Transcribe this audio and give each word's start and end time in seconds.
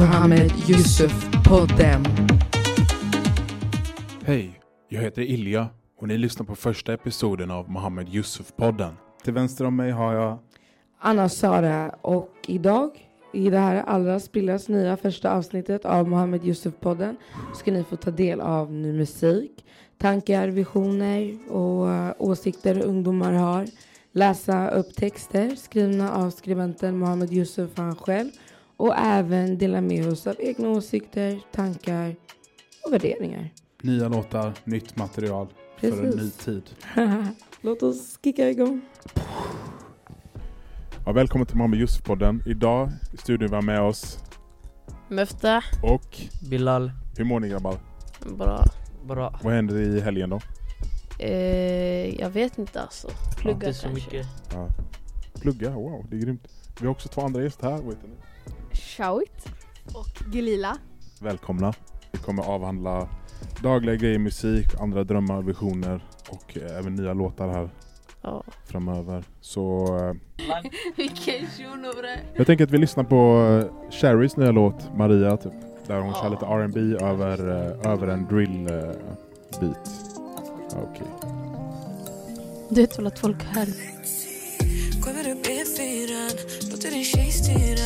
Mohammed 0.00 0.52
Yusuf-podden. 0.66 2.04
Hej, 4.24 4.60
jag 4.88 5.02
heter 5.02 5.22
Ilja 5.22 5.68
och 5.98 6.08
ni 6.08 6.18
lyssnar 6.18 6.46
på 6.46 6.56
första 6.56 6.92
episoden 6.92 7.50
av 7.50 7.70
Mohammed 7.70 8.08
Yusuf-podden. 8.08 8.92
Till 9.24 9.32
vänster 9.32 9.64
om 9.64 9.76
mig 9.76 9.90
har 9.90 10.14
jag 10.14 10.38
Anna 10.98 11.28
Sara 11.28 11.90
och 12.02 12.30
idag 12.46 12.90
i 13.32 13.50
det 13.50 13.58
här 13.58 13.82
allra 13.82 14.20
spillans 14.20 14.68
nya 14.68 14.96
första 14.96 15.32
avsnittet 15.32 15.84
av 15.84 16.08
Mohammed 16.08 16.44
Yusuf-podden 16.44 17.16
ska 17.54 17.72
ni 17.72 17.84
få 17.84 17.96
ta 17.96 18.10
del 18.10 18.40
av 18.40 18.72
ny 18.72 18.92
musik, 18.92 19.64
tankar, 19.98 20.48
visioner 20.48 21.38
och 21.48 21.90
eh, 21.90 22.12
åsikter 22.18 22.82
ungdomar 22.82 23.32
har. 23.32 23.66
Läsa 24.12 24.70
upp 24.70 24.94
texter 24.94 25.54
skrivna 25.54 26.12
av 26.12 26.30
skribenten 26.30 26.98
Mohammed 26.98 27.32
Yusuf 27.32 27.70
han 27.76 27.96
själv 27.96 28.30
och 28.80 28.94
även 28.98 29.58
dela 29.58 29.80
med 29.80 30.06
oss 30.12 30.26
av 30.26 30.36
egna 30.38 30.68
åsikter, 30.68 31.40
tankar 31.52 32.16
och 32.86 32.92
värderingar. 32.92 33.50
nya 33.82 34.08
låtar, 34.08 34.52
nytt 34.64 34.96
material 34.96 35.46
för 35.76 35.86
en 35.88 35.98
Precis. 36.12 36.20
ny 36.20 36.30
tid. 36.30 36.62
Låt 37.60 37.82
oss 37.82 38.18
kicka 38.24 38.50
igång. 38.50 38.80
Ja, 41.06 41.12
välkommen 41.12 41.46
till 41.46 41.56
Mohammed 41.56 41.80
Yusuf-podden. 41.80 42.42
Idag 42.48 42.90
i 43.12 43.16
studion 43.16 43.48
vi 43.48 43.54
har 43.54 43.62
med 43.62 43.80
oss 43.80 44.18
Möfta, 45.08 45.62
och 45.82 46.20
Bilal, 46.50 46.92
hur 47.16 47.24
mår 47.24 47.40
ni 47.40 47.48
grabbar? 47.48 47.74
bra. 48.36 48.64
bra. 49.06 49.40
Vad 49.42 49.52
händer 49.52 49.76
i 49.80 50.00
helgen 50.00 50.30
då? 50.30 50.40
Eh, 51.18 52.20
jag 52.20 52.30
vet 52.30 52.58
inte 52.58 52.80
alltså. 52.80 53.08
Plugga 53.38 53.54
Inte 53.68 53.74
så 53.74 53.86
kanske. 53.86 54.04
mycket. 54.04 54.26
Ja. 54.52 54.68
Plugga, 55.40 55.70
wow 55.70 56.06
det 56.10 56.16
är 56.16 56.20
grymt. 56.20 56.48
Vi 56.80 56.86
har 56.86 56.92
också 56.92 57.08
två 57.08 57.20
andra 57.20 57.42
gäster 57.42 57.70
här. 57.70 57.76
Heter 57.76 58.08
ni? 58.08 58.14
Shout 58.96 59.46
och 59.94 60.34
Gelila. 60.34 60.76
Välkomna. 61.20 61.72
Vi 62.12 62.18
kommer 62.18 62.42
avhandla 62.42 63.08
dagliga 63.62 63.96
grejer, 63.96 64.18
musik, 64.18 64.66
andra 64.80 65.04
drömmar, 65.04 65.42
visioner 65.42 66.04
och 66.28 66.56
eh, 66.58 66.78
även 66.78 66.94
nya 66.94 67.12
låtar 67.14 67.48
här 67.48 67.70
Ja. 68.22 68.44
framöver. 68.66 69.24
Så 69.40 69.86
eh, 69.98 70.14
Vilken 70.96 71.48
jag 72.34 72.46
tänker 72.46 72.64
att 72.64 72.70
vi 72.70 72.78
lyssnar 72.78 73.04
på 73.04 73.46
eh, 73.48 73.90
Sherrys 73.92 74.36
nya 74.36 74.50
låt 74.52 74.96
Maria 74.96 75.36
typ. 75.36 75.52
Där 75.86 76.00
hon 76.00 76.14
kör 76.14 76.24
Ja. 76.24 76.28
lite 76.28 76.46
R&B 76.46 77.04
över, 77.04 77.38
över 77.88 78.06
en 78.08 78.26
drill 78.26 78.64
beat. 79.60 79.90
Ja, 80.72 80.78
Okej. 80.90 81.06
Du 82.68 82.80
vet 82.80 82.98
väl 82.98 83.06
att 83.06 83.18
folk 83.18 83.42
här 83.42 83.66
Kommer 85.02 85.30
upp 85.32 85.46
E4, 85.46 86.70
låter 86.70 86.90
din 86.90 87.04
tjej 87.04 87.30
styra 87.30 87.79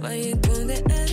ensam 0.00 0.10
Varje 0.10 0.32
gång 0.32 0.66
det 0.66 0.74
är 0.74 1.09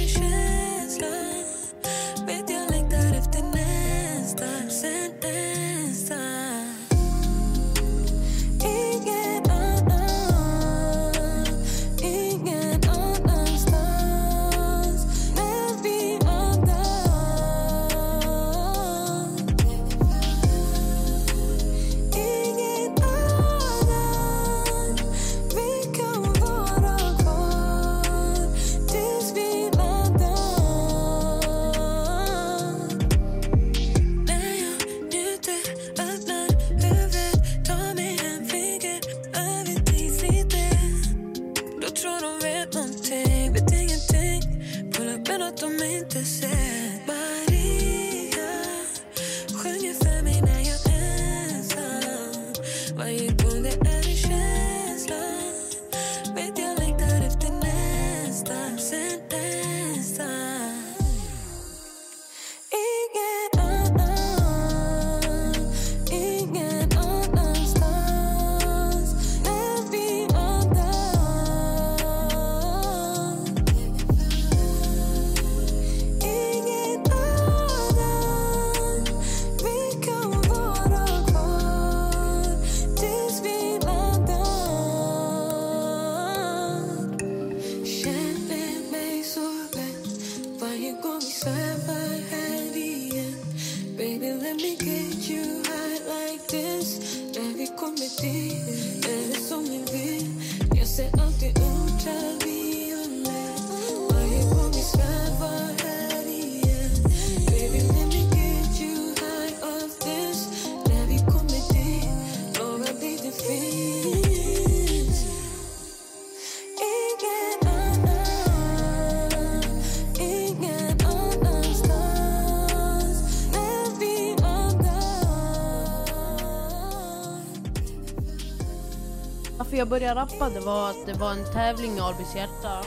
började 129.99 130.21
rappa 130.21 130.49
det 130.49 130.59
var 130.59 130.89
att 130.89 131.05
det 131.05 131.13
var 131.13 131.31
en 131.31 131.53
tävling 131.53 131.97
i 131.97 131.99
Albys 131.99 132.35
hjärta. 132.35 132.81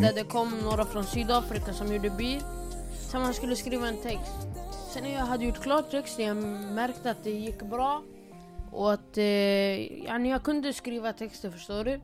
Där 0.00 0.14
det 0.14 0.24
kom 0.24 0.58
några 0.64 0.84
från 0.84 1.04
Sydafrika 1.04 1.72
som 1.72 1.92
gjorde 1.92 2.10
beat. 2.10 2.44
Sen 2.92 3.22
man 3.22 3.34
skulle 3.34 3.56
skriva 3.56 3.88
en 3.88 3.96
text. 4.02 4.32
Sen 4.92 5.02
när 5.02 5.12
jag 5.12 5.26
hade 5.26 5.44
gjort 5.44 5.62
klart 5.62 5.90
texten 5.90 6.24
jag 6.24 6.36
märkte 6.74 7.10
att 7.10 7.24
det 7.24 7.30
gick 7.30 7.62
bra. 7.62 8.02
Och 8.72 8.92
att 8.92 9.18
eh, 9.18 9.24
jag 10.26 10.42
kunde 10.42 10.72
skriva 10.72 11.12
texter 11.12 11.50
förstår 11.50 11.84
du. 11.84 12.00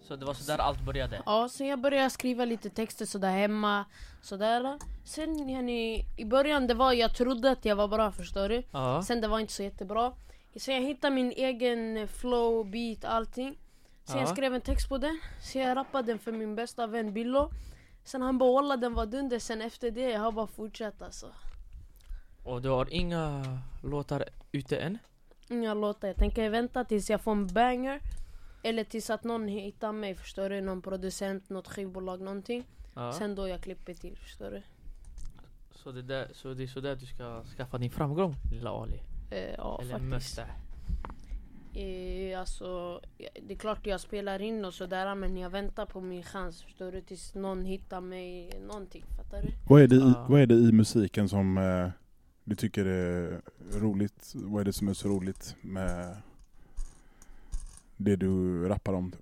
Så 0.00 0.16
det 0.16 0.24
var 0.24 0.34
så 0.34 0.52
där 0.52 0.58
allt 0.58 0.80
började? 0.80 1.22
Ja, 1.26 1.48
sen 1.48 1.66
jag 1.66 1.80
började 1.80 2.10
skriva 2.10 2.44
lite 2.44 2.70
texter 2.70 3.06
sådär 3.06 3.32
hemma. 3.32 3.84
Sådär. 4.22 4.78
Sen 5.04 5.48
yani, 5.48 6.04
i 6.16 6.24
början 6.24 6.66
det 6.66 6.74
var 6.74 6.92
jag 6.92 7.16
trodde 7.16 7.50
att 7.50 7.64
jag 7.64 7.76
var 7.76 7.88
bra 7.88 8.12
förstår 8.12 8.48
du. 8.48 8.62
Ja. 8.70 9.02
Sen 9.02 9.20
det 9.20 9.28
var 9.28 9.38
inte 9.38 9.52
så 9.52 9.62
jättebra. 9.62 10.12
Sen 10.56 10.74
jag 10.74 10.82
hittade 10.82 11.14
min 11.14 11.32
egen 11.32 12.08
flow, 12.08 12.70
beat, 12.70 13.04
allting. 13.04 13.58
Sen 14.04 14.18
jag 14.18 14.28
Ja. 14.28 14.32
skrev 14.34 14.54
en 14.54 14.60
text 14.60 14.88
på 14.88 14.98
den. 14.98 15.20
Sen 15.42 15.62
jag 15.62 15.76
rappade 15.76 16.06
den 16.12 16.18
för 16.18 16.32
min 16.32 16.54
bästa 16.54 16.86
vän 16.86 17.12
Billo. 17.14 17.50
Sen 18.04 18.22
han 18.22 18.38
bara 18.38 18.52
"Walla, 18.52 18.76
den 18.76 18.94
var 18.94 19.06
dunder. 19.06 19.38
Sen 19.38 19.62
efter 19.62 19.90
det 19.90 20.10
jag 20.10 20.20
har 20.20 20.32
bara 20.32 20.46
fortsatt 20.46 21.02
alltså. 21.02 21.26
Och 22.44 22.62
du 22.62 22.68
har 22.68 22.92
inga 22.92 23.42
låtar 23.82 24.24
ute 24.52 24.76
än? 24.76 24.98
Inga 25.48 25.74
låtar. 25.74 26.08
Jag 26.08 26.16
tänker 26.16 26.50
vänta 26.50 26.84
tills 26.84 27.10
jag 27.10 27.20
får 27.20 27.32
en 27.32 27.46
banger. 27.46 28.00
Eller 28.62 28.84
tills 28.84 29.10
att 29.10 29.24
någon 29.24 29.48
hittar 29.48 29.92
mig 29.92 30.14
förstår 30.14 30.50
du. 30.50 30.60
Någon 30.60 30.82
producent, 30.82 31.50
något 31.50 31.68
skivbolag, 31.68 32.20
någonting. 32.20 32.64
Ja. 32.94 33.12
Sen 33.12 33.34
då 33.34 33.48
jag 33.48 33.60
klipper 33.60 33.94
till 33.94 34.16
förstår 34.16 34.50
du. 34.50 34.62
Så, 35.74 35.92
det 35.92 36.02
där, 36.02 36.28
så 36.32 36.54
det 36.54 36.62
är 36.62 36.66
så 36.66 36.80
där 36.80 36.96
du 36.96 37.06
ska 37.06 37.44
skaffa 37.56 37.78
din 37.78 37.90
framgång 37.90 38.34
lilla 38.52 38.70
Ali? 38.70 39.00
Eh, 39.32 39.54
ja 39.58 39.78
Eller 39.82 39.90
faktiskt. 39.92 40.10
Möste? 40.10 40.42
Eh, 41.74 42.40
alltså, 42.40 43.00
det 43.48 43.54
är 43.54 43.58
klart 43.58 43.86
jag 43.86 44.00
spelar 44.00 44.42
in 44.42 44.64
och 44.64 44.74
sådär 44.74 45.14
men 45.14 45.36
jag 45.36 45.50
väntar 45.50 45.86
på 45.86 46.00
min 46.00 46.22
chans 46.22 46.62
förstår 46.62 46.92
du 46.92 47.00
tills 47.00 47.34
någon 47.34 47.64
hittar 47.64 48.00
mig 48.00 48.50
någonting, 48.68 49.04
fattar 49.16 49.42
du? 49.42 49.48
Vad 49.68 49.82
är 49.82 49.86
det 49.88 49.96
i, 49.96 49.98
Ja. 49.98 50.26
vad 50.28 50.40
är 50.40 50.46
det 50.46 50.54
i 50.54 50.72
musiken 50.72 51.28
som 51.28 51.58
eh, 51.58 51.88
du 52.44 52.54
tycker 52.56 52.84
är 52.84 53.40
roligt? 53.80 54.32
Vad 54.34 54.60
är 54.60 54.64
det 54.64 54.72
som 54.72 54.88
är 54.88 54.94
så 54.94 55.08
roligt 55.08 55.56
med 55.60 56.16
det 57.96 58.16
du 58.16 58.64
rappar 58.68 58.92
om? 58.92 59.12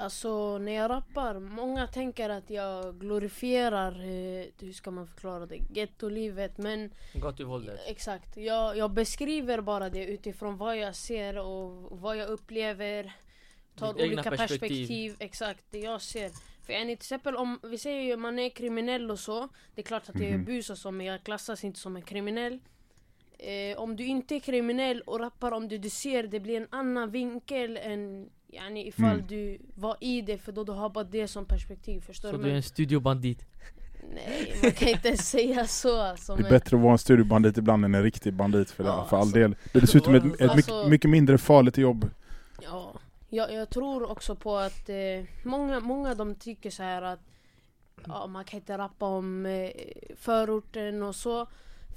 Alltså 0.00 0.58
när 0.58 0.72
jag 0.72 0.90
rappar, 0.90 1.38
många 1.38 1.86
tänker 1.86 2.28
att 2.30 2.50
jag 2.50 2.94
glorifierar, 3.00 3.92
eh, 3.92 4.46
hur 4.60 4.72
ska 4.72 4.90
man 4.90 5.06
förklara 5.06 5.46
det, 5.46 5.58
gettolivet 5.74 6.58
men 6.58 6.90
Gatuvåldet. 7.14 7.80
exakt, 7.86 8.36
jag, 8.36 8.76
jag 8.76 8.90
beskriver 8.90 9.60
bara 9.60 9.90
det 9.90 10.04
utifrån 10.04 10.56
vad 10.56 10.76
jag 10.76 10.94
ser 10.96 11.38
och 11.38 11.98
vad 12.00 12.16
jag 12.16 12.28
upplever 12.28 13.12
Tar 13.76 13.92
Ditt 13.94 14.02
olika 14.06 14.30
perspektiv. 14.30 14.58
perspektiv. 14.60 15.16
exakt 15.18 15.64
det 15.70 15.78
jag 15.78 16.02
ser 16.02 16.30
För 16.66 16.72
yani, 16.72 16.96
till 16.96 17.02
exempel 17.02 17.36
om 17.36 17.60
vi 17.62 17.78
säger 17.78 18.02
ju 18.02 18.16
man 18.16 18.38
är 18.38 18.48
kriminell 18.50 19.10
och 19.10 19.18
så 19.18 19.48
Det 19.74 19.80
är 19.80 19.84
klart 19.86 20.08
att 20.08 20.14
jag 20.20 20.28
är 20.30 20.34
Mhm. 20.36 20.44
bus 20.44 20.70
och 20.70 20.78
så 20.78 20.90
men 20.90 21.06
jag 21.06 21.22
klassas 21.24 21.64
inte 21.64 21.78
som 21.80 21.96
en 21.96 22.02
kriminell 22.02 22.58
eh, 23.38 23.78
Om 23.78 23.96
du 23.96 24.04
inte 24.04 24.34
är 24.34 24.40
kriminell 24.40 25.00
och 25.00 25.20
rappar 25.20 25.52
om 25.52 25.68
det 25.68 25.78
du 25.78 25.90
ser 25.90 26.22
det 26.22 26.40
blir 26.40 26.56
en 26.56 26.68
annan 26.70 27.10
vinkel 27.10 27.76
än 27.76 28.30
Yani 28.52 28.88
ifall 28.88 29.14
Mm. 29.14 29.26
du 29.26 29.58
var 29.74 29.96
i 30.00 30.22
det 30.22 30.38
för 30.38 30.52
då 30.52 30.64
du 30.64 30.72
har 30.72 30.88
bara 30.90 31.04
det 31.04 31.28
som 31.28 31.44
perspektiv 31.46 32.00
förstår 32.00 32.30
Så 32.30 32.36
du? 32.36 32.42
du 32.42 32.50
är 32.50 32.54
en 32.54 32.62
studiobandit. 32.62 33.44
nej 34.14 34.54
man 34.62 34.70
kan 34.72 34.88
inte 34.88 35.16
säga 35.22 35.66
så 35.66 36.00
alltså, 36.00 36.34
Det 36.36 36.40
är 36.40 36.42
men, 36.42 36.50
bättre 36.50 36.76
att 36.76 36.82
vara 36.82 36.92
en 36.92 36.98
studiebandit 36.98 37.58
ibland 37.58 37.84
än 37.84 37.94
en 37.94 38.02
riktig 38.02 38.34
bandit 38.34 38.70
för, 38.70 38.84
Ja, 38.84 39.06
för 39.10 39.16
all 39.16 39.22
alltså- 39.22 39.38
del. 39.38 39.56
Det 39.72 39.78
är 39.78 39.80
dessutom 39.80 40.14
ett, 40.14 40.24
ett 40.24 40.40
Alltså- 40.40 40.56
mycket, 40.56 40.90
mycket 40.90 41.10
mindre 41.10 41.38
farligt 41.38 41.78
jobb. 41.78 42.10
Ja, 42.62 42.94
jag, 43.28 43.52
jag 43.52 43.70
tror 43.70 44.10
också 44.10 44.34
på 44.36 44.56
att 44.56 44.88
eh, 44.88 44.96
många, 45.44 45.80
många 45.80 46.14
de 46.14 46.34
tycker 46.34 46.70
så 46.70 46.82
här 46.82 47.02
att 47.02 47.20
ja, 48.06 48.26
man 48.26 48.44
kan 48.44 48.58
inte 48.60 48.78
rappa 48.78 49.06
om 49.06 49.46
eh, 49.46 49.70
förorten 50.16 51.02
och 51.02 51.14
så. 51.14 51.46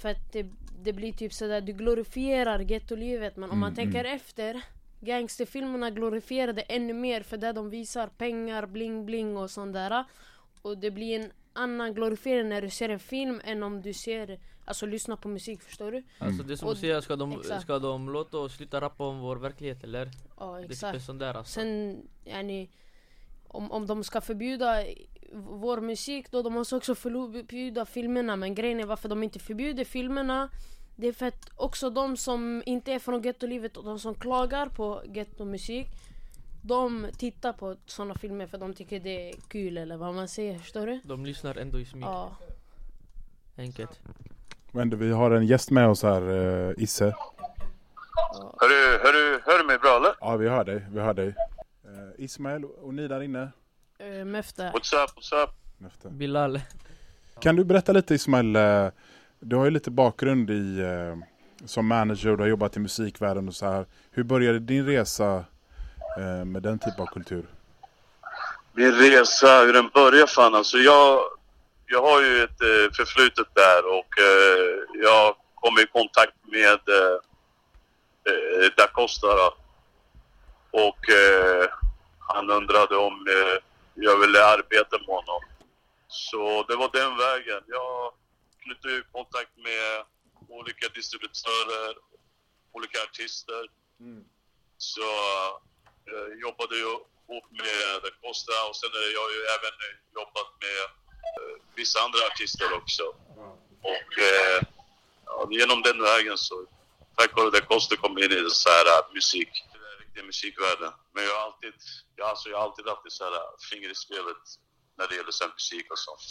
För 0.01 0.09
att 0.09 0.31
det, 0.33 0.45
det 0.83 0.93
blir 0.93 1.13
typ 1.13 1.33
sådär, 1.33 1.61
du 1.61 1.73
glorifierar 1.73 2.59
gettolivet 2.59 3.37
men 3.37 3.51
om 3.51 3.59
man 3.59 3.73
Mm, 3.73 3.75
tänker 3.75 4.05
efter 4.05 4.61
Gangsterfilmerna 5.03 5.89
glorifierar 5.89 6.53
det 6.53 6.61
ännu 6.61 6.93
mer 6.93 7.21
för 7.21 7.37
där 7.37 7.53
de 7.53 7.69
visar 7.69 8.07
pengar, 8.07 8.65
bling 8.65 9.05
bling 9.05 9.37
och 9.37 9.51
sånt 9.51 9.73
där. 9.73 10.05
Och 10.61 10.77
det 10.77 10.91
blir 10.91 11.19
en 11.19 11.31
annan 11.53 11.93
glorifiering 11.93 12.49
när 12.49 12.61
du 12.61 12.69
ser 12.69 12.89
en 12.89 12.99
film 12.99 13.41
än 13.43 13.63
om 13.63 13.81
du 13.81 13.93
ser, 13.93 14.39
alltså 14.65 14.85
lyssnar 14.85 15.15
på 15.15 15.27
musik 15.27 15.61
förstår 15.61 15.91
du? 15.91 16.03
Alltså 16.19 16.43
det 16.43 16.53
är 16.53 16.55
som 16.55 16.69
att 16.69 16.77
säga, 16.77 17.01
ska 17.01 17.15
de, 17.15 17.31
exakt. 17.31 17.61
ska 17.61 17.79
de 17.79 18.09
låta 18.09 18.37
oss 18.37 18.55
sluta 18.55 18.81
rappa 18.81 19.03
om 19.07 19.19
vår 19.19 19.35
verklighet 19.35 19.83
eller? 19.83 20.11
Ja 20.39 20.51
Det 20.51 20.57
är 20.57 20.61
typ 20.61 20.71
exakt. 20.71 20.95
en 20.95 21.01
sån 21.01 21.17
där 21.17 21.33
alltså. 21.33 21.53
Sen, 21.53 22.01
yani, 22.25 22.69
om, 23.47 23.71
om 23.71 23.87
de 23.87 24.03
ska 24.03 24.21
förbjuda 24.21 24.83
vår 25.33 25.81
musik 25.81 26.31
då, 26.31 26.41
de 26.41 26.53
måste 26.53 26.75
också 26.75 26.95
förbjuda 26.95 27.85
filmerna. 27.85 28.35
Men 28.35 28.55
grejen 28.55 28.79
är 28.79 28.85
varför 28.85 29.09
de 29.09 29.23
inte 29.23 29.39
förbjuder 29.39 29.83
filmerna 29.83 30.49
det 31.03 31.09
är 31.09 31.13
för 31.13 31.25
att 31.25 31.49
också 31.55 31.89
de 31.89 32.17
som 32.17 32.63
inte 32.65 32.93
är 32.93 32.99
från 32.99 33.21
gettolivet 33.21 33.77
och 33.77 33.83
de 33.83 33.99
som 33.99 34.15
klagar 34.15 34.65
på 34.65 35.01
gettomusik 35.05 35.87
De 36.61 37.07
tittar 37.17 37.53
på 37.53 37.75
såna 37.85 38.15
filmer 38.15 38.47
för 38.47 38.57
de 38.57 38.73
tycker 38.73 38.99
det 38.99 39.29
är 39.29 39.33
kul 39.47 39.77
eller 39.77 39.97
vad 39.97 40.13
man 40.13 40.27
säger, 40.27 40.59
förstår 40.59 40.87
du? 40.87 40.99
De 41.03 41.25
lyssnar 41.25 41.57
ändå 41.57 41.79
i 41.79 41.85
smyg. 41.85 42.03
Ja, 42.03 42.35
Enkelt. 43.57 43.99
Men 44.71 44.99
vi 44.99 45.11
har 45.11 45.31
en 45.31 45.45
gäst 45.45 45.71
med 45.71 45.87
oss 45.87 46.03
här, 46.03 46.21
eh, 46.69 46.73
Isse. 46.77 47.15
ja. 48.33 48.55
Hör 48.59 48.69
du, 48.69 48.99
hör 49.03 49.13
du, 49.13 49.41
hör 49.45 49.59
du 49.59 49.65
mig 49.65 49.77
bra 49.77 49.97
eller? 49.97 50.15
Ja, 50.19 50.37
vi 50.37 50.49
hör 50.49 50.63
dig. 50.63 50.85
Vi 50.91 50.99
hör 50.99 51.13
dig. 51.13 51.27
Eh, 51.83 52.23
Ismail 52.23 52.65
och 52.65 52.93
ni 52.93 53.07
där 53.07 53.23
inne. 53.23 53.51
Uh, 54.03 54.25
Mefta 54.25 54.63
What's 54.63 55.03
up, 55.03 55.09
what's 55.09 55.43
up? 55.43 55.49
Efter. 55.87 56.09
Bilal. 56.09 56.61
Kan 57.39 57.55
du 57.55 57.63
berätta 57.63 57.91
lite 57.91 58.15
Ismail, 58.15 58.55
du 59.43 59.55
har 59.55 59.65
ju 59.65 59.71
lite 59.71 59.91
bakgrund 59.91 60.49
i 60.49 60.79
eh, 60.79 61.15
som 61.65 61.87
manager 61.87 62.29
och 62.31 62.37
du 62.37 62.43
har 62.43 62.49
jobbat 62.49 62.77
i 62.77 62.79
musikvärlden 62.79 63.47
och 63.47 63.55
så 63.55 63.65
här. 63.65 63.85
Hur 64.11 64.23
började 64.23 64.59
din 64.59 64.85
resa 64.85 65.45
eh, 66.17 66.45
med 66.45 66.63
den 66.63 66.79
typen 66.79 67.01
av 67.01 67.05
kultur? 67.05 67.45
Min 68.73 68.91
resa, 68.91 69.59
hur 69.59 69.73
den 69.73 69.89
började 69.93 70.27
fan 70.27 70.55
alltså. 70.55 70.77
Jag, 70.77 71.19
jag 71.85 72.01
har 72.01 72.21
ju 72.21 72.43
ett 72.43 72.61
eh, 72.61 72.91
förflutet 72.93 73.47
där 73.53 73.85
och 73.85 74.11
eh, 74.19 75.03
jag 75.03 75.35
kom 75.55 75.79
i 75.79 75.85
kontakt 75.85 76.37
med 76.51 76.79
eh, 76.97 77.17
eh 78.29 78.71
Da 78.77 78.87
Costa 78.87 79.27
då. 79.27 79.53
Och 80.71 81.09
eh, 81.09 81.69
han 82.19 82.49
undrade 82.49 82.95
om 82.95 83.27
eh, 83.27 83.63
jag 83.93 84.17
ville 84.19 84.45
arbeta 84.45 84.97
med 84.97 85.15
honom. 85.15 85.41
Så 86.07 86.65
det 86.67 86.75
var 86.75 86.89
den 86.93 87.17
vägen. 87.17 87.63
Jag 87.67 88.13
i 88.71 89.03
kontakt 89.11 89.57
med 89.57 90.05
olika 90.49 90.87
distributörer, 90.89 91.95
olika 92.71 93.03
artister. 93.03 93.63
Så 94.77 95.01
jag 96.05 96.39
jobbade 96.39 96.75
ju 96.75 96.81
ihop 96.81 97.51
med 97.51 98.01
Da 98.03 98.09
Costa 98.21 98.53
och 98.69 98.75
sen 98.75 98.89
har 98.93 99.01
jag 99.19 99.29
ju 99.35 99.41
även 99.55 99.75
jobbat 100.15 100.49
med 100.63 100.81
eh, 101.37 101.55
vissa 101.75 101.99
andra 102.05 102.19
artister 102.31 102.73
också. 102.73 103.03
Och 103.81 104.11
eh, 104.31 104.59
ja, 105.25 105.47
genom 105.51 105.81
den 105.81 106.01
vägen 106.01 106.37
så 106.37 106.65
tack 107.17 107.35
vare 107.37 107.49
Da 107.49 107.61
Costa 107.61 107.95
kom 107.95 108.17
in 108.17 108.31
i 108.31 108.49
så 108.49 108.69
här 108.69 108.85
eh, 108.85 109.13
musik, 109.13 109.51
den 109.73 109.99
riktiga 109.99 110.23
musikvärlden. 110.23 110.91
Men 111.13 111.23
jag 111.23 111.33
har 111.35 111.45
alltid, 111.45 111.73
jag, 112.15 112.29
alltså, 112.29 112.49
jag 112.49 112.57
har 112.57 112.63
alltid 112.63 112.87
haft 112.87 113.05
ett 113.05 113.11
så 113.11 113.23
här 113.23 113.35
eh, 113.35 113.57
finger 113.71 113.89
i 113.89 113.95
spelet 113.95 114.43
när 114.97 115.07
det 115.07 115.15
gäller 115.15 115.31
så 115.31 115.43
här 115.43 115.51
musik 115.53 115.91
och 115.91 115.99
sånt. 115.99 116.21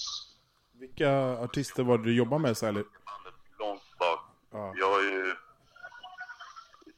Vilka 0.73 1.39
artister 1.39 1.83
var 1.83 1.99
det 1.99 2.05
du 2.05 2.15
jobbade 2.15 2.43
med 2.43 2.57
Sally? 2.57 2.85
Långt 3.59 3.83
bak. 3.99 4.21
Ja. 4.51 4.75
Jag 4.77 4.93
har 4.93 5.03
ju... 5.03 5.35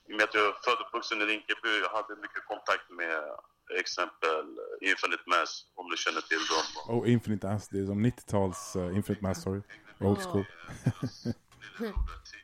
I 0.06 0.12
och 0.12 0.16
med 0.16 0.24
att 0.24 0.34
jag 0.34 0.46
är 0.46 0.52
född 0.64 0.80
och 0.80 0.86
uppvuxen 0.86 1.20
i 1.20 1.24
Rinkeby, 1.24 1.80
jag 1.82 1.88
hade 1.88 2.20
mycket 2.20 2.46
kontakt 2.46 2.90
med 2.90 3.22
exempel 3.78 4.58
Infinite 4.80 5.22
Mass, 5.26 5.66
om 5.74 5.90
du 5.90 5.96
känner 5.96 6.20
till 6.20 6.38
dem. 6.38 6.96
Oh, 6.96 7.12
Infinite 7.12 7.48
Ass, 7.48 7.68
det 7.68 7.78
är 7.78 7.86
som 7.86 8.06
90-tals 8.06 8.76
uh, 8.76 8.96
Infinite 8.96 9.22
Mass, 9.22 9.42
sorry. 9.42 9.60
Old 10.00 10.18
school. 10.18 10.44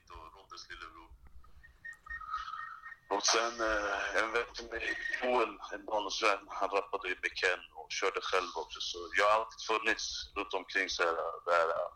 Och 3.14 3.24
sen 3.34 3.54
eh, 3.70 4.32
vän 4.34 4.50
till 4.56 4.68
mig, 4.72 4.86
Joel, 5.22 5.52
en 5.74 5.84
barndomsvän, 5.90 6.42
han 6.48 6.68
rappade 6.76 7.08
ju 7.08 7.14
med 7.24 7.32
Ken 7.40 7.62
och 7.78 7.88
körde 7.98 8.20
själv 8.28 8.52
också. 8.62 8.78
Så 8.90 8.98
jag 9.18 9.24
har 9.30 9.34
alltid 9.40 9.60
funnits 9.70 10.04
runt 10.36 10.54
omkring 10.60 10.88
så 10.88 11.02
här, 11.02 11.16
här 11.58 11.68
eh, 11.78 11.90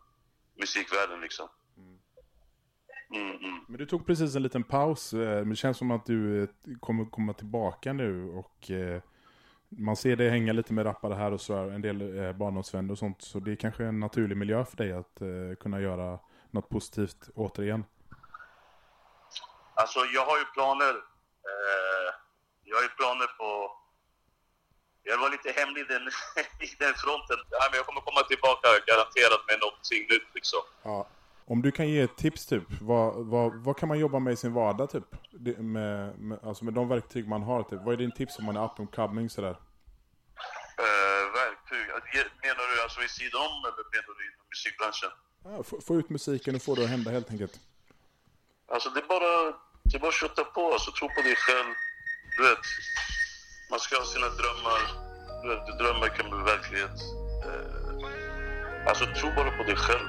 musikvärlden 0.60 1.20
liksom. 1.26 1.48
Mm, 3.14 3.36
mm. 3.36 3.60
Men 3.68 3.78
du 3.78 3.86
tog 3.86 4.06
precis 4.06 4.36
en 4.36 4.42
liten 4.42 4.64
paus, 4.64 5.12
eh, 5.12 5.18
men 5.18 5.48
det 5.48 5.56
känns 5.56 5.78
som 5.78 5.90
att 5.90 6.06
du 6.06 6.42
eh, 6.42 6.48
kommer 6.80 7.04
komma 7.04 7.32
tillbaka 7.32 7.92
nu 7.92 8.30
och 8.30 8.70
eh, 8.70 9.02
man 9.68 9.96
ser 9.96 10.16
dig 10.16 10.30
hänga 10.30 10.52
lite 10.52 10.72
med 10.72 10.86
rappare 10.86 11.14
här 11.14 11.32
och 11.32 11.40
så, 11.40 11.56
här, 11.56 11.70
en 11.70 11.82
del 11.82 12.18
eh, 12.18 12.32
barndomsvänner 12.32 12.92
och 12.92 12.98
sånt, 12.98 13.22
så 13.22 13.40
det 13.40 13.52
är 13.52 13.56
kanske 13.56 13.84
en 13.84 14.00
naturlig 14.00 14.36
miljö 14.36 14.64
för 14.64 14.76
dig 14.76 14.92
att 14.92 15.20
eh, 15.20 15.54
kunna 15.60 15.80
göra 15.80 16.18
något 16.50 16.68
positivt 16.68 17.30
återigen. 17.34 17.84
Alltså 19.74 19.98
jag 20.16 20.24
har 20.26 20.38
ju 20.38 20.44
planer. 20.44 20.94
Eh, 21.50 22.08
jag 22.64 22.76
har 22.76 22.82
ju 22.82 22.88
planer 22.88 23.26
på... 23.38 23.48
Jag 25.02 25.18
var 25.18 25.30
lite 25.30 25.50
hemlig 25.60 25.80
i 25.80 25.84
den, 25.84 26.02
i 26.68 26.70
den 26.78 26.94
fronten. 26.94 27.38
Ja, 27.50 27.68
men 27.70 27.76
jag 27.76 27.86
kommer 27.86 28.00
komma 28.00 28.22
tillbaka 28.22 28.68
garanterat 28.90 29.42
med 29.48 29.58
någonting 29.64 30.02
nytt 30.10 30.28
liksom. 30.34 30.60
Ja. 30.82 31.06
Om 31.46 31.62
du 31.62 31.70
kan 31.72 31.88
ge 31.88 32.00
ett 32.00 32.16
tips 32.16 32.46
typ, 32.46 32.62
vad, 32.80 33.26
vad, 33.26 33.54
vad 33.54 33.76
kan 33.76 33.88
man 33.88 33.98
jobba 33.98 34.18
med 34.18 34.32
i 34.32 34.36
sin 34.36 34.52
vardag 34.52 34.90
typ? 34.90 35.04
Det, 35.30 35.58
med, 35.58 36.18
med, 36.18 36.38
alltså 36.44 36.64
med 36.64 36.74
de 36.74 36.88
verktyg 36.88 37.28
man 37.28 37.42
har 37.42 37.62
typ. 37.62 37.80
Vad 37.82 37.92
är 37.94 37.96
din 37.96 38.12
tips 38.12 38.38
om 38.38 38.44
man 38.44 38.56
är 38.56 38.64
up 38.64 38.78
and 38.78 38.94
coming 38.94 39.30
sådär? 39.30 39.56
Eh, 40.78 41.24
verktyg. 41.40 41.86
Menar 42.42 42.76
du 42.76 42.82
alltså 42.82 43.00
vid 43.00 43.10
sidan 43.10 43.40
om 43.40 43.64
eller 43.64 43.84
menar 43.94 44.18
du 44.18 44.24
inom 44.26 44.46
musikbranschen? 44.48 45.10
Ja, 45.44 45.62
få, 45.62 45.80
få 45.80 45.96
ut 45.96 46.10
musiken 46.10 46.54
och 46.54 46.62
få 46.62 46.74
det 46.74 46.84
att 46.84 46.90
hända 46.90 47.10
helt 47.10 47.30
enkelt. 47.30 47.60
Alltså 48.74 48.90
det 48.90 49.00
är 49.00 49.08
bara, 49.14 49.32
det 49.88 49.96
är 49.96 50.00
bara 50.00 50.08
att 50.08 50.22
kötta 50.24 50.44
på, 50.44 50.72
alltså 50.72 50.90
tro 50.98 51.06
på 51.16 51.20
dig 51.28 51.36
själv. 51.44 51.70
Du 52.36 52.42
vet, 52.48 52.64
man 53.70 53.80
ska 53.80 53.92
ha 53.96 54.04
sina 54.14 54.28
drömmar. 54.40 54.80
Du 55.42 55.46
vet, 55.50 55.78
drömmar 55.80 56.08
kan 56.16 56.26
bli 56.30 56.40
verklighet. 56.52 56.96
Eh, 57.46 58.88
alltså 58.88 59.04
tro 59.18 59.28
bara 59.38 59.50
på 59.58 59.62
dig 59.70 59.76
själv. 59.76 60.06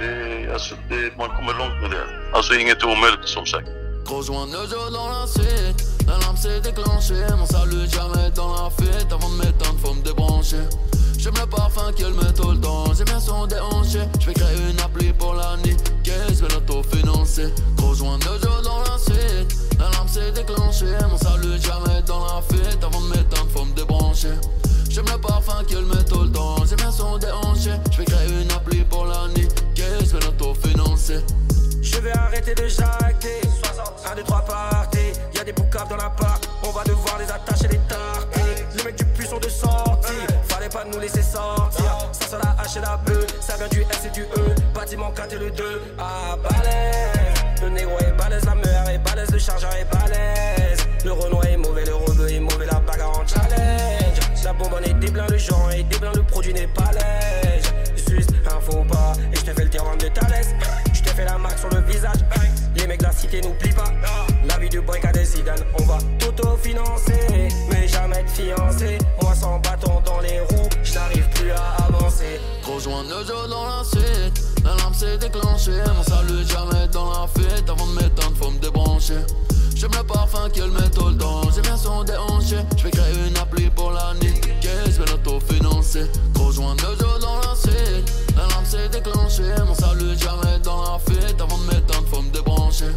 Det, 0.00 0.52
alltså, 0.52 0.74
det, 0.90 1.16
man 1.16 1.30
kommer 1.36 1.54
långt 1.62 1.78
med 1.82 1.90
det. 1.90 2.06
Alltså 2.36 2.54
inget 2.54 2.82
är 2.82 2.86
omöjligt 2.92 3.28
som 3.28 3.46
sagt. 3.46 3.68
Rejoins-le 4.10 4.62
dans 4.74 4.90
la 4.96 5.26
suite, 5.36 5.80
la 6.08 6.16
lampe 6.22 6.40
s'est 6.42 6.60
déclenchée. 6.68 7.22
Mon 7.40 7.46
salut 7.46 7.86
jamais 7.96 8.30
dans 8.40 8.52
la 8.58 8.70
fuite 8.78 9.12
avant 9.16 9.30
de 9.32 9.36
m'éteindre, 9.40 9.78
faut 9.82 9.94
me 9.94 10.02
débrancher. 10.02 10.64
J'aime 11.22 11.34
le 11.38 11.46
parfum 11.46 11.92
qu'elle 11.92 12.14
met 12.14 12.32
tout 12.34 12.50
le 12.50 12.58
temps. 12.58 12.94
J'aime 12.94 13.04
bien 13.04 13.20
son 13.20 13.46
déhanché. 13.46 14.00
J'vais 14.20 14.32
créer 14.32 14.70
une 14.70 14.80
appli 14.80 15.12
pour 15.12 15.34
la 15.34 15.54
niquer. 15.58 16.12
J'vais 16.30 16.48
l'auto-financer. 16.48 17.52
Gros 17.76 17.92
joint 17.94 18.16
de 18.16 18.24
jeu 18.24 18.62
dans 18.64 18.80
la 18.80 18.96
suite. 18.96 19.54
L'alarme 19.78 20.08
s'est 20.08 20.32
déclenchée. 20.32 20.86
Mon 21.10 21.18
salut 21.18 21.60
jamais 21.60 22.00
dans 22.06 22.24
la 22.24 22.40
fuite. 22.48 22.82
Avant 22.82 23.02
de 23.02 23.08
m'éteindre, 23.08 23.50
faut 23.54 23.66
me 23.66 23.74
débrancher. 23.74 24.32
J'aime 24.88 25.04
le 25.12 25.18
parfum 25.20 25.62
qu'elle 25.68 25.84
met 25.84 26.02
tout 26.08 26.22
le 26.22 26.32
temps. 26.32 26.64
J'aime 26.64 26.78
bien 26.78 26.90
son 26.90 27.18
déhanché. 27.18 27.72
J'vais 27.92 28.06
créer 28.06 28.42
une 28.42 28.50
appli 28.52 28.82
pour 28.84 29.04
la 29.04 29.28
niquer. 29.28 29.84
J'vais 30.02 30.20
l'auto-financer. 30.20 31.22
Je 31.82 31.98
vais 31.98 32.12
arrêter 32.12 32.54
de 32.54 32.66
jacter 32.66 33.40
1, 34.10 34.16
2, 34.16 34.22
3 34.22 34.40
parties 34.42 35.12
Y'a 35.34 35.44
des 35.44 35.52
boucaves 35.52 35.88
dans 35.88 35.96
la 35.96 36.10
part 36.10 36.38
On 36.62 36.70
va 36.70 36.84
devoir 36.84 37.18
les 37.18 37.30
attacher 37.30 37.68
les 37.68 37.80
tarpilles 37.88 38.64
Les 38.76 38.84
mecs 38.84 38.96
du 38.96 39.04
puissant 39.06 39.38
de 39.38 39.48
sortie 39.48 40.26
Pas 40.68 40.84
nous 40.84 41.00
laisser 41.00 41.22
sortir. 41.22 42.10
Ça 42.12 42.28
sur 42.28 42.38
la 42.38 42.54
H 42.62 42.78
et 42.78 42.80
la 42.80 42.96
B 42.98 43.10
Ça 43.40 43.56
vient 43.56 43.66
du 43.68 43.80
S 43.80 44.06
et 44.06 44.10
du 44.10 44.22
E. 44.22 44.54
Bâtiment 44.74 45.10
4 45.10 45.32
et 45.32 45.38
le 45.38 45.50
2 45.50 45.64
Ah 45.98 46.36
balèze. 46.36 47.62
Le 47.62 47.70
négro 47.70 47.98
est 47.98 48.12
balèze 48.12 48.44
La 48.44 48.54
mère 48.54 48.88
est 48.88 48.98
balèze 48.98 49.30
Le 49.32 49.38
chargeur 49.38 49.72
est 49.74 49.86
balèze. 49.86 50.86
Le 51.04 51.12
Renault 51.12 51.42
est 51.42 51.56
mauvais 51.56 51.84
Le 51.86 51.94
rebeu 51.94 52.30
est 52.30 52.38
mauvais 52.38 52.66
La 52.66 52.78
bagarre 52.78 53.18
en 53.18 53.26
challenge. 53.26 54.20
La 54.44 54.52
bonbonne 54.52 54.84
est 54.84 54.94
déblin 54.94 55.26
Le 55.28 55.38
genre 55.38 55.72
est 55.72 55.82
déblin 55.82 56.12
Le 56.14 56.22
produit 56.22 56.52
n'est 56.52 56.68
pas 56.68 56.90
lège 56.92 57.64
Juste 58.08 58.30
un 58.46 58.60
faux 58.60 58.84
pas 58.84 59.14
Et 59.32 59.36
je 59.36 59.40
te 59.40 59.52
fais 59.52 59.64
le 59.64 59.70
terrain 59.70 59.96
de 59.96 60.08
Thalès 60.08 60.54
Je 60.92 61.00
te 61.02 61.08
fais 61.08 61.24
la 61.24 61.38
marque 61.38 61.58
sur 61.58 61.70
le 61.70 61.80
visage. 61.80 62.20
Les 62.76 62.86
mecs 62.86 63.00
de 63.00 63.04
la 63.06 63.12
cité 63.12 63.40
n'oublient 63.40 63.72
pas. 63.72 63.92
La 64.46 64.58
vie 64.58 64.68
du 64.68 64.80
break 64.80 65.04
Zidane 65.24 65.64
On 65.80 65.84
va 65.84 65.98
Déclenchée. 75.32 75.70
Mon 75.96 76.02
salut 76.02 76.44
jamais 76.44 76.88
dans 76.88 77.10
la 77.10 77.28
fuite. 77.28 77.68
Avant 77.68 77.86
de 77.86 77.92
m'éteindre, 77.92 78.36
faut 78.36 78.50
me 78.50 78.58
débrancher. 78.58 79.18
J'aime 79.76 79.92
le 79.96 80.02
parfum 80.02 80.48
qu'elle 80.52 80.70
met 80.70 80.90
tout 80.90 81.06
le 81.06 81.16
temps. 81.16 81.42
J'aime 81.54 81.62
bien 81.62 81.76
son 81.76 82.02
déhanché. 82.02 82.56
J'vais 82.76 82.90
créer 82.90 83.28
une 83.28 83.36
appli 83.36 83.70
pour 83.70 83.92
la 83.92 84.12
niquer. 84.14 84.50
J'vais 84.86 85.06
l'auto-financer. 85.06 86.10
Gros 86.34 86.50
joint 86.50 86.74
de 86.74 86.80
jeu 86.80 87.18
dans 87.20 87.36
la 87.36 87.54
suite. 87.54 88.12
L'alarme 88.36 88.64
s'est 88.64 88.88
déclenchée. 88.88 89.54
Mon 89.66 89.74
salut 89.74 90.18
jamais 90.18 90.58
dans 90.64 90.82
la 90.82 90.98
fuite. 90.98 91.40
Avant 91.40 91.58
de 91.58 91.64
m'éteindre, 91.64 92.08
faut 92.10 92.22
me 92.22 92.30
débrancher. 92.30 92.90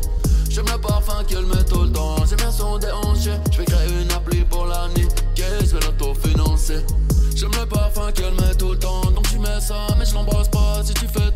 J'aime 0.49 0.65
le 0.71 0.79
parfum 0.79 1.23
qu'elle 1.27 1.45
met 1.45 1.63
tout 1.63 1.83
le 1.83 1.91
temps. 1.91 2.25
J'aime 2.25 2.39
bien 2.39 2.51
son 2.51 2.77
déhanché. 2.79 3.33
J'vais 3.51 3.65
créer 3.65 4.01
une 4.01 4.11
appli 4.11 4.43
pour 4.45 4.65
la 4.65 4.87
niquer. 4.89 5.43
J'vais 5.61 5.79
l'auto-financer. 5.81 6.83
J'aime 7.35 7.51
le 7.59 7.65
parfum 7.65 8.11
qu'elle 8.11 8.33
met 8.33 8.55
tout 8.57 8.71
le 8.71 8.79
temps. 8.79 9.01
Donc 9.11 9.29
tu 9.29 9.37
mets 9.39 9.61
ça, 9.61 9.87
mais 9.97 10.05
je 10.05 10.13
l'embrasse 10.13 10.49
pas. 10.49 10.81
Si 10.83 10.93
tu 10.93 11.07
fais 11.07 11.31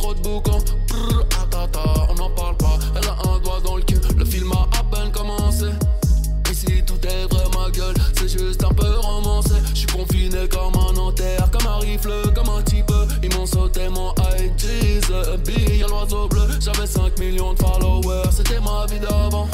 un. 9.25 9.41
Je 9.69 9.79
suis 9.79 9.87
confiné 9.87 10.47
comme 10.49 10.75
un 10.75 10.97
enterre, 10.97 11.49
comme 11.51 11.67
un 11.67 11.79
rifle, 11.79 12.33
comme 12.33 12.49
un 12.49 12.61
type. 12.61 12.91
Ils 13.23 13.33
m'ont 13.35 13.45
sauté 13.45 13.87
mon 13.89 14.11
IG, 14.39 15.01
the 15.01 15.37
bee, 15.45 15.77
y'a 15.79 15.87
l'oiseau 15.87 16.27
bleu. 16.27 16.47
J'avais 16.59 16.87
5 16.87 17.17
millions 17.19 17.53
de 17.53 17.59
followers, 17.59 18.29
c'était 18.31 18.59
ma 18.59 18.85
vie 18.85 18.99
d'avant. 18.99 19.47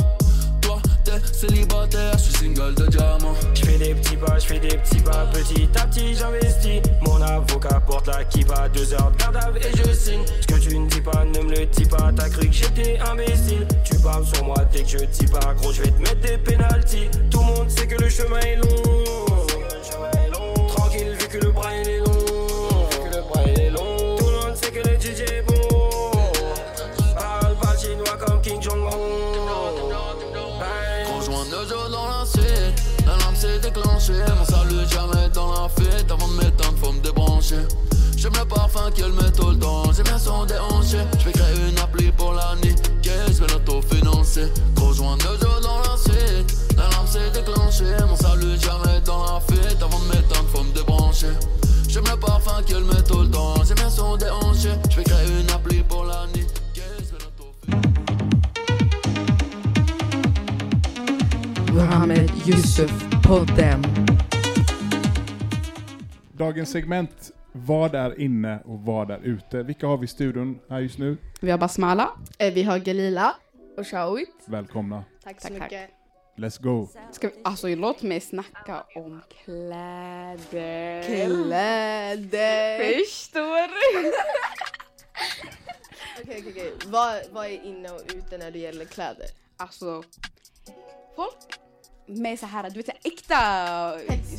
Toi, 0.61 0.79
t'es 1.03 1.11
célibataire, 1.31 2.13
je 2.17 2.23
suis 2.23 2.33
single 2.33 2.75
de 2.75 2.87
diamant. 2.87 3.35
Je 3.53 3.65
fais 3.65 3.77
des 3.77 3.95
petits 3.95 4.17
pas, 4.17 4.39
je 4.39 4.45
fais 4.45 4.59
des 4.59 4.77
petits 4.77 5.01
pas, 5.01 5.25
petit 5.33 5.67
à 5.75 5.87
petit 5.87 6.15
j'investis. 6.15 6.81
Mon 7.01 7.21
avocat 7.21 7.79
porte 7.81 8.07
la 8.07 8.23
kippa, 8.23 8.69
deux 8.69 8.93
heures 8.93 9.11
de 9.11 9.17
garde 9.17 9.57
et 9.57 9.77
je 9.77 9.93
signe. 9.93 10.23
Ce 10.41 10.47
que 10.47 10.59
tu 10.59 10.77
ne 10.77 10.87
dis 10.87 11.01
pas, 11.01 11.25
ne 11.25 11.39
me 11.39 11.51
le 11.51 11.65
dis 11.65 11.85
pas, 11.85 12.11
t'as 12.15 12.29
cru 12.29 12.47
que 12.47 12.53
j'étais 12.53 12.99
imbécile. 12.99 13.67
Tu 13.83 13.97
parles 13.99 14.25
sur 14.25 14.45
moi 14.45 14.57
dès 14.71 14.83
que 14.83 14.89
je 14.89 15.05
dis 15.05 15.27
pas, 15.27 15.53
gros, 15.55 15.73
je 15.73 15.81
vais 15.83 15.91
te 15.91 16.01
mettre 16.01 16.21
des 16.21 16.37
pénalties. 16.37 17.09
Tout 17.29 17.39
le 17.39 17.45
monde 17.45 17.69
sait 17.69 17.87
que 17.87 18.01
le 18.01 18.09
chemin 18.09 18.39
est 18.39 18.55
long. 18.55 19.02
Tranquille, 21.33 21.39
vu 21.39 21.39
que 21.39 21.45
le 21.45 21.51
bras 21.51 21.71
il 21.73 21.89
est 21.89 23.69
long. 23.69 24.15
Tout 24.17 24.25
le 24.25 24.37
monde 24.45 24.55
sait 24.55 24.71
que 24.71 24.87
le 24.87 24.95
DJ 24.99 25.21
est 25.21 25.41
bon. 25.47 25.55
Parle 27.15 27.79
chinois 27.79 28.17
comme 28.19 28.41
King 28.41 28.61
Jong-un. 28.61 28.89
Joint 31.25 31.45
de 31.45 31.67
jeu 31.67 31.89
dans 31.91 32.07
la 32.07 32.25
suite. 32.25 32.83
L'alarme 33.05 33.35
s'est 33.35 33.59
déclenchée. 33.59 34.13
Mon 34.37 34.45
salut 34.45 34.87
jamais 34.89 35.29
dans 35.33 35.51
la 35.53 35.69
fuite. 35.69 36.11
Avant 36.11 36.27
de 36.27 36.33
m'éteindre, 36.33 36.77
faut 36.81 36.91
me 36.91 36.99
débrancher. 37.01 37.65
J'aime 38.17 38.33
le 38.37 38.45
parfum 38.45 38.91
qu'elle 38.91 39.13
met 39.13 39.31
tout 39.31 39.49
le 39.49 39.57
temps. 39.57 39.91
J'aime 39.91 40.05
bien 40.05 40.19
son 40.19 40.45
déhanché. 40.45 40.99
J'vais 41.19 41.31
créer 41.31 41.69
une 41.69 41.79
appli 41.79 42.11
pour 42.11 42.33
la 42.33 42.55
niquer. 42.55 43.11
J'vais 43.31 43.47
l'auto-financer. 43.47 44.51
Gros 44.75 44.93
joint 44.93 45.17
de 45.17 45.23
jeu 45.23 45.61
dans 45.63 45.79
la 45.79 45.97
suite. 45.97 46.55
L'alarme 46.77 47.07
s'est 47.07 47.31
déclenchée. 47.33 47.95
Mon 48.07 48.15
salut 48.15 48.57
jamais 48.59 48.92
le 52.69 52.73
parfum 52.83 52.83
qu'elle 52.83 52.83
met 52.85 53.03
tout 53.07 53.21
le 53.21 53.29
temps. 53.31 53.63
J'aime 53.63 53.77
bien 53.77 53.89
son 53.89 54.17
déhanché. 54.17 54.69
J'vais 54.89 55.03
créer 55.03 55.41
une 55.41 55.49
appli 55.51 55.83
pour 55.83 56.05
la 56.05 56.25
niquer. 56.27 56.47
J'vais 56.73 57.17
l'auto-financer. 57.19 57.89
Mohammed 61.73 62.29
Yusuf 62.45 62.91
podden. 63.23 63.81
Dagens 66.37 66.69
segment, 66.71 67.31
vad 67.51 67.95
är 67.95 68.19
inne 68.21 68.59
och 68.65 68.79
vad 68.79 69.11
är 69.11 69.19
ute? 69.23 69.63
Vilka 69.63 69.87
har 69.87 69.97
vi 69.97 70.05
i 70.05 70.07
studion 70.07 70.59
här 70.69 70.79
just 70.79 70.97
nu? 70.99 71.17
Vi 71.41 71.51
har 71.51 71.57
Basmala. 71.57 72.09
Eh, 72.39 72.53
Vi 72.53 72.63
har 72.63 72.77
Galila. 72.79 73.35
Och 73.77 73.87
Shawit. 73.87 74.29
Välkomna. 74.45 75.03
Tack 75.23 75.41
så 75.41 75.47
Tack, 75.47 75.59
tack. 75.59 75.89
Let's 76.37 76.61
go. 76.61 76.87
Ska 77.11 77.27
vi, 77.27 77.33
alltså 77.43 77.67
låt 77.67 78.01
mig 78.01 78.21
snacka 78.21 78.83
om 78.95 79.21
kläder. 79.45 81.03
Kläder. 81.03 82.93
Förstår 82.99 83.67
du? 83.67 84.11
Okej, 86.21 86.37
okej, 86.39 86.51
okej. 86.51 86.73
Vad, 86.85 87.21
vad 87.31 87.45
är 87.45 87.63
inne 87.65 87.89
och 87.89 88.01
ute 88.15 88.37
när 88.37 88.51
det 88.51 88.59
gäller 88.59 88.85
kläder? 88.85 89.25
Alltså, 89.57 90.03
folk 91.15 91.35
med 92.07 92.39
så 92.39 92.45
här, 92.45 92.69
du 92.69 92.75
vet 92.75 92.85
så 92.85 92.91
här, 92.91 93.01
äkta 93.03 93.97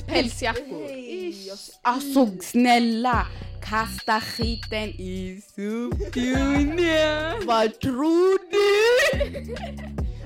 pälsjackor. 0.09 0.89
Hej, 0.89 1.47
jag- 1.49 1.59
Alltså 1.83 2.27
snälla, 2.43 3.27
kasta 3.65 4.21
skiten 4.21 4.89
i 4.89 5.43
soptunnan. 5.49 7.47
Vad 7.47 7.81
tror 7.81 8.39
du? 8.51 9.55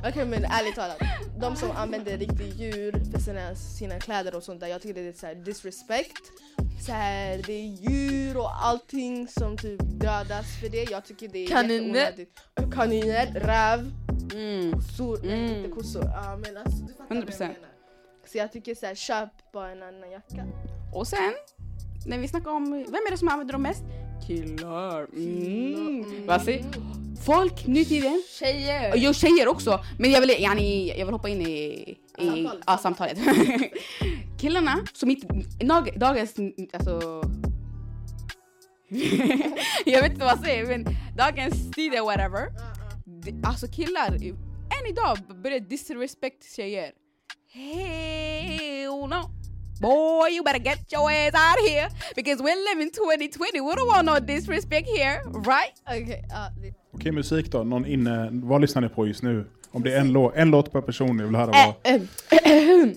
Okej 0.08 0.24
men 0.26 0.44
ärligt 0.44 0.74
talat, 0.74 0.98
de 1.40 1.56
som 1.56 1.70
använder 1.70 2.18
riktigt 2.18 2.56
djur 2.56 2.92
för 3.12 3.20
sina, 3.20 3.54
sina 3.54 4.00
kläder 4.00 4.34
och 4.36 4.42
sånt 4.42 4.60
där, 4.60 4.66
jag 4.66 4.82
tycker 4.82 4.94
det 5.02 5.08
är 5.08 5.12
så 5.12 5.26
här 5.26 5.34
disrespect. 5.34 6.22
Så 6.86 6.92
här, 6.92 7.42
det 7.46 7.52
är 7.52 7.66
djur 7.66 8.36
och 8.38 8.64
allting 8.66 9.28
som 9.28 9.56
typ 9.56 9.80
dödas 9.82 10.46
för 10.60 10.68
det. 10.68 10.90
Jag 10.90 11.04
tycker 11.04 11.28
det 11.28 11.38
är 11.44 11.48
Kaniner. 11.48 11.74
jätteonödigt. 12.00 12.40
Kaniner, 12.74 13.26
räv, 13.26 13.92
Mm. 14.34 14.72
kossor, 14.72 15.18
nej 15.22 15.44
Mm. 15.44 15.56
inte 15.56 15.70
kossor. 15.70 16.04
Ja 16.04 16.36
men 16.36 16.56
alltså 16.56 16.84
du 16.84 16.92
fattar 16.92 17.04
vad 17.08 17.16
jag 17.16 17.24
100%. 17.24 17.38
menar. 17.40 17.68
Så 18.26 18.38
jag 18.38 18.52
tycker 18.52 18.74
så 18.74 18.86
här, 18.86 18.94
köp 18.94 19.52
bara 19.52 19.70
en 19.70 19.82
annan 19.82 20.10
jacka. 20.10 20.46
Och 20.94 21.06
sen, 21.08 21.32
när 22.06 22.18
vi 22.18 22.28
snackar 22.28 22.50
om, 22.50 22.70
vem 22.72 22.94
är 23.06 23.10
det 23.10 23.18
som 23.18 23.28
använder 23.28 23.52
dem 23.52 23.62
mest? 23.62 23.82
Killar. 24.28 25.06
Mm. 25.16 26.26
Vad 26.26 26.42
säger 26.42 26.64
Folk 27.26 27.66
nu 27.66 27.84
tiden, 27.84 28.22
Tjejer! 28.38 28.96
jag 28.96 29.14
tjejer 29.14 29.48
också, 29.48 29.80
men 29.98 30.10
jag 30.10 30.20
vill, 30.20 30.30
yani, 30.38 30.88
jag 30.98 31.06
vill 31.06 31.14
hoppa 31.14 31.28
in 31.28 31.40
i, 31.40 31.54
i 32.18 32.26
Samtalet. 32.26 32.62
ja, 32.66 32.78
samtalet. 32.78 33.18
Killarna 34.40 34.84
som 34.92 35.10
inte, 35.10 35.26
dag, 35.66 35.92
dagens, 35.96 36.36
alltså 36.72 37.22
jag 39.84 40.02
vet 40.02 40.12
inte 40.12 40.24
vad 40.24 40.30
jag 40.30 40.44
säger 40.44 40.66
men 40.66 40.86
dagens 41.16 41.70
tid 41.70 41.94
är 41.94 42.02
whatever. 42.02 42.48
Alltså 43.44 43.66
killar, 43.66 44.14
än 44.14 44.90
idag 44.90 45.18
börjar 45.42 45.60
disrespect 45.60 46.56
tjejer. 46.56 46.92
Hell 47.52 49.08
no. 49.08 49.37
Boy, 49.80 50.28
you 50.34 50.42
better 50.44 50.58
get 50.58 50.92
your 50.92 51.10
ass 51.10 51.34
out 51.34 51.58
of 51.60 51.66
here 51.70 51.88
because 52.16 52.42
we're 52.42 52.62
living 52.74 52.90
2020. 52.90 53.60
We 53.60 53.74
don't 53.74 53.86
want 53.86 54.04
no 54.06 54.18
disrespect 54.20 54.88
here, 54.88 55.22
right? 55.24 55.72
Okej, 55.86 56.24
ja, 56.30 56.50
det- 56.62 56.74
Okej, 56.94 57.12
musik 57.12 57.50
då. 57.52 57.64
Någon 57.64 57.86
inne. 57.86 58.28
Vad 58.32 58.60
lyssnar 58.60 58.82
ni 58.82 58.88
på 58.88 59.06
just 59.06 59.22
nu? 59.22 59.46
Om 59.70 59.82
det 59.82 59.92
är 59.94 60.00
en 60.00 60.12
låt, 60.12 60.36
en 60.36 60.50
låt 60.50 60.72
per 60.72 60.80
person, 60.80 61.18
jag 61.18 61.26
vill 61.26 61.36
höra 61.36 61.46
vad. 61.46 61.94
Äh, 61.94 62.00
ähm, 62.82 62.94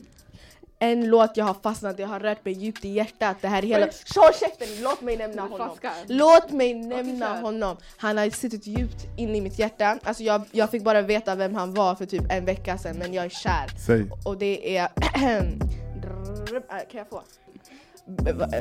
En 0.80 1.10
låt 1.10 1.38
jag 1.38 1.46
har 1.46 1.54
fastnat, 1.64 2.00
jag 2.00 2.08
har 2.08 2.20
rört 2.20 2.46
mig 2.46 2.54
djupt 2.54 2.86
i 2.86 2.90
hjärtat. 2.90 3.38
Det 3.42 3.48
här 3.48 3.64
är 3.64 3.68
hela... 3.68 3.88
Så 3.92 4.22
käften! 4.40 4.68
Låt 4.84 5.02
mig 5.02 5.18
nämna 5.18 5.42
honom. 5.42 5.70
Låt 6.08 6.52
mig 6.52 6.74
nämna 6.74 7.40
honom. 7.42 7.78
Han 7.98 8.18
har 8.18 8.30
suttit 8.30 8.68
djupt 8.68 9.06
in 9.18 9.36
i 9.36 9.42
mitt 9.42 9.60
hjärta. 9.60 10.00
Alltså 10.04 10.24
jag, 10.24 10.42
jag 10.52 10.70
fick 10.72 10.84
bara 10.84 11.02
veta 11.02 11.36
vem 11.36 11.56
han 11.56 11.74
var 11.74 11.96
för 11.96 12.06
typ 12.06 12.24
en 12.32 12.46
vecka 12.46 12.78
sedan, 12.78 12.96
men 12.98 13.14
jag 13.14 13.26
är 13.26 13.30
kär. 13.30 13.68
Säg. 13.86 14.06
Och 14.26 14.38
det 14.38 14.78
är... 14.78 14.88
Äh, 16.50 16.89
kan 16.91 16.98
jag 16.98 17.10
få? 17.10 17.21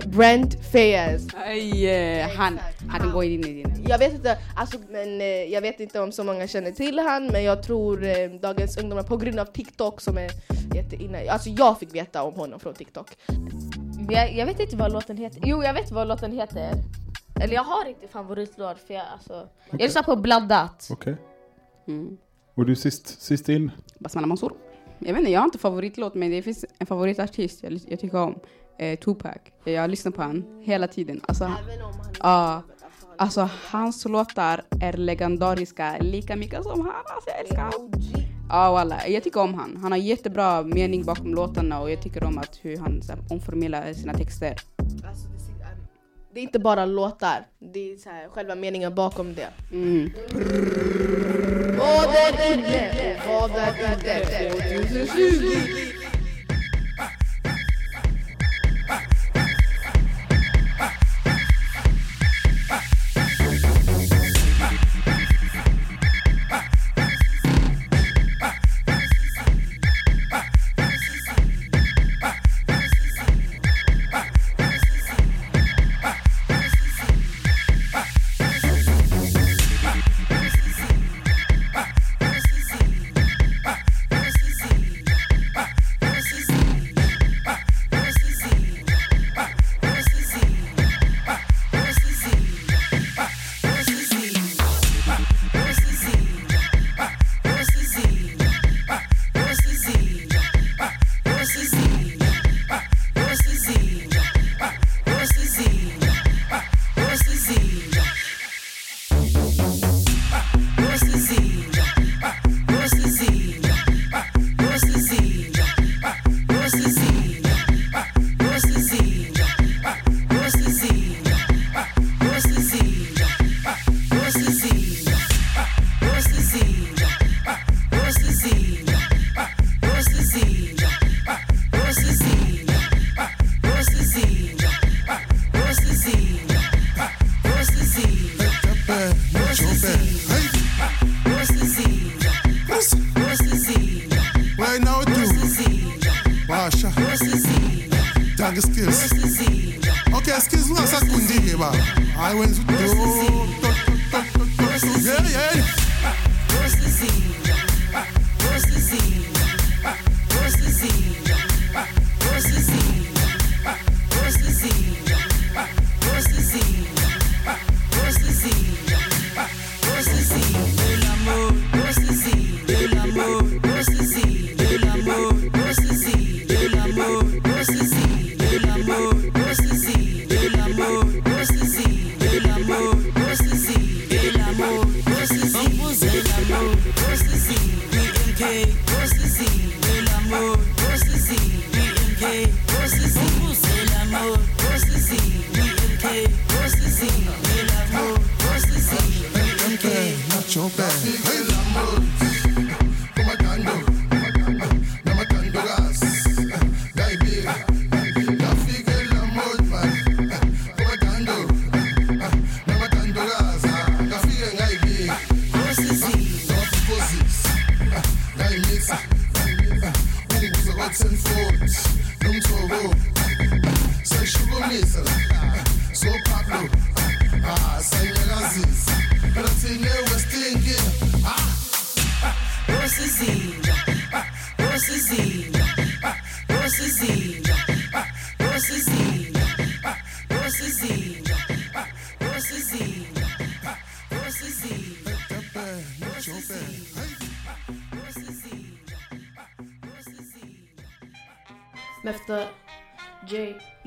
Brent 0.06 0.64
Fayez. 0.72 1.34
Aj, 1.34 1.87
eh, 1.87 2.28
han, 2.28 2.58
han 2.88 3.00
kan 3.00 3.12
gå 3.12 3.25
in 3.25 3.40
i 3.40 3.52
din. 3.52 3.84
Jag 3.88 3.99
vet 3.99 4.14
inte, 4.14 4.38
alltså, 4.56 4.78
men, 4.88 5.20
eh, 5.20 5.26
jag 5.26 5.60
vet 5.60 5.80
inte 5.80 6.00
om 6.00 6.12
så 6.12 6.25
många 6.25 6.46
känner 6.46 6.70
till 6.70 6.99
han, 6.99 7.26
men 7.26 7.44
jag 7.44 7.62
tror 7.62 8.04
eh, 8.04 8.30
dagens 8.30 8.76
ungdomar 8.76 9.02
på 9.02 9.16
grund 9.16 9.38
av 9.38 9.44
TikTok 9.44 10.00
som 10.00 10.18
är 10.18 10.30
jätteinne. 10.75 11.30
Alltså 11.30 11.50
jag 11.50 11.78
fick 11.78 11.94
veta 11.94 12.22
om 12.22 12.34
honom 12.34 12.60
från 12.60 12.75
TikTok. 12.75 13.10
Jag, 14.10 14.34
jag 14.34 14.46
vet 14.46 14.60
inte 14.60 14.76
vad 14.76 14.92
låten 14.92 15.16
heter. 15.16 15.42
Jo, 15.44 15.62
jag 15.64 15.75
vet 15.75 15.90
vad 15.90 16.08
låten 16.08 16.32
heter. 16.32 16.72
Eller 17.40 17.54
jag 17.54 17.64
har 17.64 17.88
inte 17.88 18.08
favoritlåt 18.08 18.78
för 18.87 18.94
jag 18.94 19.04
alltså... 19.12 19.49
Jag 19.70 19.80
lyssnar 19.80 20.02
på 20.02 20.16
blandat. 20.16 20.88
Okej. 20.90 21.16
Mm. 21.88 22.16
Och 22.54 22.66
du 22.66 22.76
sist, 22.76 23.22
sist 23.22 23.49
in? 23.49 23.70
Basmana 23.99 24.26
Mansour. 24.26 24.52
Jag 25.00 25.12
vet 25.12 25.19
inte, 25.19 25.30
jag 25.30 25.40
har 25.40 25.45
inte 25.45 25.59
favoritlåt 25.59 26.14
men 26.14 26.30
det 26.30 26.42
finns 26.42 26.64
en 26.78 26.87
favoritartist 26.87 27.62
jag, 27.62 27.80
jag 27.88 28.00
tycker 28.00 28.19
om. 28.19 28.38
Eh, 28.78 28.99
Tupac. 28.99 29.37
Jag 29.64 29.90
lyssnar 29.90 30.12
på 30.12 30.23
han 30.23 30.62
hela 30.62 30.88
tiden. 30.88 31.21
Alltså, 31.28 31.52
ja, 32.21 32.62
alltså 33.19 33.49
hans 33.71 34.04
låtar 34.04 34.62
är 34.80 34.92
legendariska 34.92 35.97
lika 36.00 36.37
mycket 36.37 36.62
som 36.62 36.80
han. 36.80 36.95
Alltså, 37.14 37.30
jag 37.30 37.40
älskar 37.40 37.62
han. 37.62 37.92
Ja 38.49 38.73
walla, 38.73 39.09
jag 39.09 39.25
tycker 39.25 39.40
om 39.40 39.54
han. 39.54 39.76
Han 39.76 39.92
har 39.92 39.99
jättebra 39.99 40.62
mening 40.62 41.04
bakom 41.04 41.35
låtarna 41.35 41.80
och 41.80 41.90
jag 41.90 42.02
tycker 42.02 42.25
om 42.25 42.38
att 42.38 42.59
hur 42.62 42.76
han 42.76 43.02
så 43.02 43.12
här, 43.12 43.21
omformulerar 43.30 43.92
sina 43.92 44.14
texter. 44.14 44.54
Det 46.35 46.40
är 46.40 46.42
inte 46.42 46.59
bara 46.59 46.87
låtar, 46.87 47.47
det 47.59 47.92
är 47.92 47.97
så 47.97 48.11
här, 48.11 48.28
själva 48.28 48.54
meningen 48.54 48.95
bakom 48.95 49.35
det. 49.35 49.49
Mm. 49.73 50.11
Vad 51.80 52.14
är 52.14 52.52
inne? 52.52 53.16
Vad 53.26 53.50
är 53.50 53.72
ute? 54.04 54.50
2020! 54.90 55.89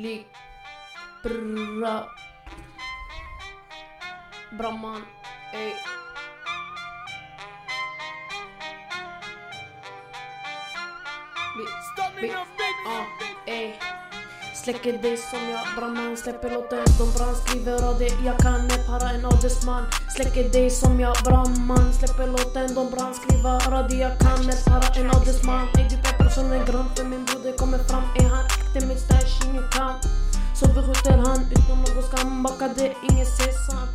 J 0.03 0.09
Lik 0.09 0.27
Bra. 1.23 2.11
Brahman. 4.57 5.01
Ey. 5.53 5.73
Släcker 14.63 14.97
dig 15.01 15.17
som 15.17 15.39
jag 15.49 15.75
Brahman. 15.75 16.17
Släpper 16.17 16.49
låten 16.49 16.85
de 16.99 17.11
brand 17.17 17.37
skriver 17.37 17.83
av 17.83 17.99
det 17.99 18.25
Jag 18.25 18.37
kan 18.37 18.67
para 18.87 19.09
en 19.09 19.25
adelsman. 19.25 19.85
Släcker 20.15 20.49
dig 20.49 20.69
som 20.69 20.99
jag 20.99 21.15
Brahman. 21.23 21.93
Släpper 21.93 22.27
låten 22.27 22.75
de 22.75 22.91
brand 22.91 23.15
skriver 23.15 23.73
av 23.73 23.89
det 23.89 23.95
Jag 23.95 24.19
kan 24.19 24.43
para 24.65 25.01
en 25.01 25.11
adelsman. 25.11 25.67
Ey 25.77 25.89
du 25.89 25.97
peppar 25.97 26.22
som 26.35 26.51
en 26.51 26.65
gran 26.65 26.85
För 26.95 27.05
min 27.05 27.25
broder 27.25 27.57
kommer 27.57 27.77
fram 27.77 28.03
Är 28.15 28.29
han 28.29 28.45
äkta 28.45 28.87
med 28.87 28.97
stash 28.97 29.33
ingen 29.47 29.67
kamp 29.71 30.01
Så 30.55 30.67
vi 30.67 30.81
skjuter 30.85 31.17
han 31.25 31.39
utan 31.55 31.77
någon 31.77 32.03
skam 32.03 32.43
Backade 32.43 32.95
ingen 33.09 33.25
sesam 33.25 33.87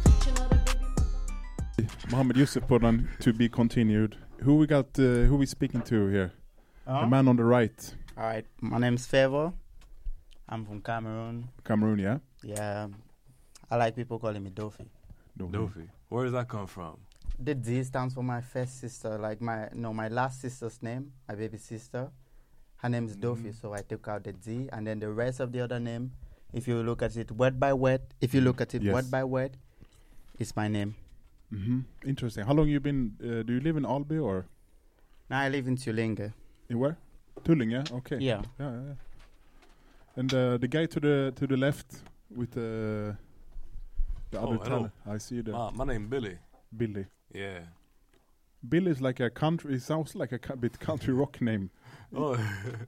Mohammed 2.11 2.37
Yusuf 2.37 2.66
Podan, 2.66 3.09
to 3.20 3.33
be 3.33 3.48
continued. 3.48 4.16
Who 4.40 4.55
we 4.55 4.66
got, 4.66 4.98
uh, 4.98 5.05
who 5.05 5.37
we 5.37 5.46
speaking 5.46 5.83
to 5.83 6.07
here? 6.07 6.31
Ja. 6.87 7.01
The 7.01 7.07
man 7.07 7.29
on 7.29 7.37
the 7.37 7.44
right. 7.44 7.94
Alright, 8.16 8.46
my 8.61 8.79
name's 8.79 9.07
Favor. 9.07 9.53
I'm 10.48 10.64
from 10.64 10.81
Cameroon. 10.81 11.48
Cameroon, 11.64 11.98
yeah? 11.98 12.18
Yeah. 12.42 12.88
I 13.70 13.77
like 13.77 13.94
people 13.94 14.18
calling 14.18 14.42
me 14.42 14.51
Dofi. 14.51 14.87
Dofi. 15.38 15.88
Where 16.09 16.24
does 16.24 16.33
that 16.33 16.48
come 16.48 16.66
from? 16.66 16.96
The 17.38 17.55
D 17.55 17.85
stands 17.85 18.14
for 18.14 18.22
my 18.22 18.40
first 18.40 18.81
sister, 18.81 19.18
like 19.18 19.42
my 19.42 19.68
no, 19.74 19.92
my 19.92 20.09
last 20.09 20.40
sister's 20.40 20.83
name, 20.83 21.12
my 21.29 21.35
baby 21.35 21.59
sister. 21.59 22.11
Her 22.78 22.88
name 22.88 23.06
is 23.06 23.16
Dofi, 23.16 23.52
so 23.54 23.72
I 23.74 23.82
took 23.82 24.06
out 24.08 24.24
the 24.24 24.34
Z, 24.42 24.68
and 24.72 24.86
then 24.86 25.00
the 25.00 25.10
rest 25.10 25.40
of 25.40 25.52
the 25.52 25.60
other 25.60 25.80
name. 25.80 26.12
If 26.52 26.66
you 26.68 26.82
look 26.82 27.02
at 27.02 27.16
it 27.16 27.30
word 27.32 27.58
by 27.60 27.72
word, 27.74 28.00
if 28.20 28.32
you 28.34 28.40
look 28.40 28.60
at 28.60 28.74
it 28.74 28.82
Yes. 28.82 28.94
word 28.94 29.10
by 29.10 29.24
word, 29.24 29.56
it's 30.38 30.54
my 30.56 30.68
name. 30.68 30.94
hmm 31.50 31.80
Interesting. 32.04 32.44
How 32.46 32.54
long 32.54 32.68
you 32.68 32.80
been? 32.80 33.16
Uh, 33.20 33.42
do 33.42 33.52
you 33.54 33.60
live 33.60 33.76
in 33.76 33.84
Alby 33.84 34.18
or 34.18 34.46
Now 35.30 35.40
I 35.40 35.48
live 35.48 35.66
in 35.68 35.76
Tullinge. 35.76 36.32
in 36.70 36.78
where? 36.78 36.96
Tullinge. 37.44 37.90
Okay. 37.98 38.18
Yeah. 38.18 38.42
Yeah. 38.58 38.70
yeah. 38.70 38.94
And 40.16 40.32
uh, 40.34 40.56
the 40.58 40.68
guy 40.68 40.86
to 40.86 41.00
the 41.00 41.32
to 41.36 41.46
the 41.46 41.56
left 41.56 42.02
with 42.34 42.50
the 42.52 43.16
the 44.30 44.38
Oh, 44.40 44.54
other 44.54 44.64
hello. 44.64 44.90
I 45.06 45.18
see 45.18 45.40
the 45.42 45.52
My, 45.52 45.70
my 45.72 45.84
name 45.84 46.08
Billy. 46.08 46.38
Billy. 46.76 47.06
Yeah. 47.34 47.60
Billy 48.66 48.90
is 48.90 49.01
like 49.01 49.21
a 49.21 49.31
country. 49.31 49.75
It 49.75 49.83
sounds 49.83 50.14
like 50.14 50.33
a 50.33 50.57
bit 50.57 50.79
country 50.81 51.14
rock 51.14 51.40
name. 51.40 51.71
Oh, 52.16 52.38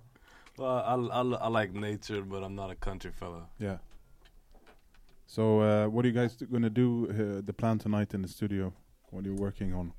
well, 0.56 0.78
I, 0.78 0.94
I, 0.94 1.20
I 1.20 1.48
like 1.48 1.74
nature, 1.74 2.22
but 2.22 2.42
I'm 2.42 2.54
not 2.54 2.70
a 2.70 2.74
country 2.74 3.10
fella. 3.10 3.48
Yeah. 3.58 3.76
So 5.26 5.60
uh, 5.60 5.88
what 5.88 6.06
are 6.06 6.08
you 6.08 6.14
guys 6.14 6.36
gonna 6.50 6.70
do? 6.70 7.06
Uh, 7.10 7.42
the 7.44 7.52
plan 7.52 7.78
tonight 7.78 8.14
in 8.14 8.22
the 8.22 8.28
studio? 8.28 8.72
What 9.10 9.26
are 9.26 9.28
you 9.28 9.34
working 9.34 9.74
on? 9.74 9.92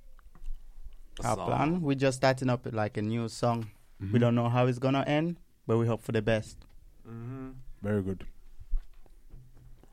Our 1.23 1.35
plan, 1.35 1.81
we're 1.81 1.93
just 1.95 2.17
starting 2.17 2.49
up 2.49 2.67
like 2.71 2.97
a 2.97 3.01
new 3.03 3.29
song. 3.29 3.69
Mhm. 4.01 4.11
We 4.11 4.17
don't 4.19 4.33
know 4.33 4.49
how 4.49 4.65
it's 4.65 4.79
gonna 4.79 5.03
end, 5.05 5.37
but 5.67 5.77
we 5.77 5.85
hope 5.85 6.01
for 6.01 6.13
the 6.13 6.21
best. 6.21 6.57
Mm-hmm. 7.07 7.49
Very 7.83 8.01
good. 8.01 8.25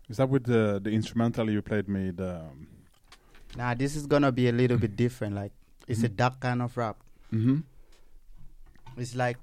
Is 0.09 0.17
that 0.17 0.31
with 0.31 0.45
the 0.45 0.81
the 0.83 0.91
instrumental 0.91 1.51
you 1.51 1.61
played 1.61 1.87
me? 1.87 2.11
The 2.13 2.37
um, 2.41 2.67
Now 3.57 3.75
this 3.75 3.95
is 3.95 4.07
gonna 4.07 4.33
be 4.33 4.49
a 4.49 4.53
little 4.53 4.79
bit 4.79 4.97
different. 4.97 5.35
Like 5.35 5.53
it's 5.89 6.03
a 6.03 6.09
dark 6.09 6.41
kind 6.41 6.63
of 6.63 6.77
rap. 6.77 6.97
Mhm. 7.33 7.63
It's 8.97 9.15
like 9.15 9.39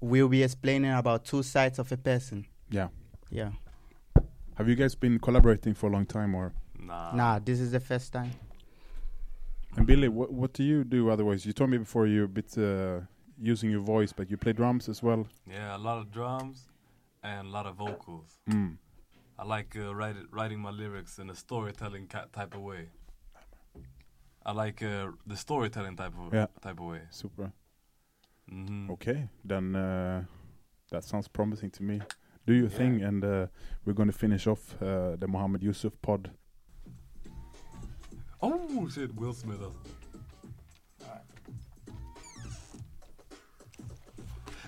we'll 0.00 0.28
be 0.28 0.42
explaining 0.42 0.92
about 0.92 1.24
two 1.24 1.42
sides 1.42 1.78
of 1.78 1.92
a 1.92 1.96
person. 1.96 2.46
yeah. 2.70 2.88
Yeah. 3.30 3.52
Have 4.56 4.68
you 4.68 4.74
guys 4.74 4.94
been 4.96 5.18
collaborating 5.20 5.74
for 5.74 5.86
a 5.88 5.92
long 5.92 6.04
time, 6.06 6.34
or? 6.34 6.52
Nah. 6.78 7.14
Nah, 7.14 7.38
this 7.38 7.60
is 7.60 7.70
the 7.70 7.80
first 7.80 8.12
time. 8.12 8.32
And 9.76 9.86
Billy, 9.86 10.08
what 10.08 10.32
what 10.32 10.52
do 10.52 10.62
you 10.64 10.82
do 10.84 11.08
otherwise? 11.10 11.46
You 11.46 11.52
told 11.52 11.70
me 11.70 11.78
before 11.78 12.06
you're 12.08 12.24
a 12.24 12.28
bit 12.28 12.58
uh, 12.58 13.00
using 13.40 13.70
your 13.70 13.80
voice, 13.80 14.12
but 14.12 14.28
you 14.30 14.36
play 14.36 14.52
drums 14.52 14.88
as 14.88 15.02
well. 15.02 15.26
Yeah, 15.46 15.76
a 15.76 15.78
lot 15.78 15.98
of 15.98 16.10
drums 16.10 16.68
and 17.22 17.46
a 17.46 17.50
lot 17.50 17.66
of 17.66 17.76
vocals. 17.76 18.40
Mm. 18.48 18.76
I 19.38 19.44
like 19.44 19.76
uh, 19.76 19.94
write, 19.94 20.16
writing 20.32 20.58
my 20.60 20.70
lyrics 20.70 21.18
in 21.18 21.30
a 21.30 21.34
storytelling 21.34 22.08
ca- 22.08 22.26
type 22.32 22.54
of 22.54 22.62
way. 22.62 22.88
I 24.44 24.52
like 24.52 24.82
uh, 24.82 25.10
the 25.26 25.36
storytelling 25.36 25.96
type 25.96 26.12
of 26.18 26.32
Yeah. 26.32 26.46
type 26.62 26.80
of 26.80 26.86
way. 26.86 27.02
Super. 27.10 27.52
Mhm. 28.50 28.90
Okay, 28.90 29.28
then 29.44 29.76
uh, 29.76 30.24
that 30.90 31.04
sounds 31.04 31.28
promising 31.28 31.70
to 31.72 31.82
me. 31.82 32.00
Do 32.46 32.54
your 32.54 32.68
thing, 32.70 33.02
and 33.02 33.24
uh, 33.24 33.46
we're 33.84 33.92
going 33.92 34.10
to 34.10 34.18
finish 34.18 34.46
off 34.46 34.74
uh, 34.82 35.14
the 35.16 35.28
Mohammed 35.28 35.62
Yusuf 35.62 35.92
pod. 36.02 36.30
Oh 38.42 38.88
shit, 38.88 39.14
Will 39.14 39.34
Smith. 39.34 39.60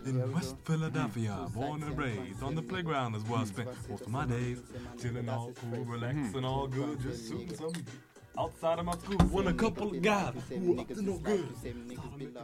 In 0.05 0.33
West 0.33 0.57
Philadelphia, 0.65 1.47
born 1.55 1.83
and 1.85 1.97
raised, 1.97 2.43
on 2.43 2.57
the 2.57 2.63
playground 2.63 3.15
is 3.15 3.23
where 3.23 3.39
I 3.41 3.45
spent 3.45 3.69
most 3.89 4.03
of 4.03 4.09
my 4.09 4.27
days. 4.27 4.61
Chilling 5.01 5.29
all 5.29 5.53
cool, 5.55 5.85
relaxing 5.85 6.45
all 6.45 6.67
good, 6.67 7.01
just 7.01 7.29
shooting 7.29 7.55
some 7.55 7.73
outside 8.39 8.79
of 8.79 8.85
my 8.85 8.93
school. 8.93 9.19
When 9.31 9.47
a 9.47 9.55
couple 9.55 9.91
of 9.91 10.03
guys 10.03 10.35
who 10.49 10.81
up 10.81 10.89
to 10.89 11.03
no 11.03 11.19
good 11.19 11.47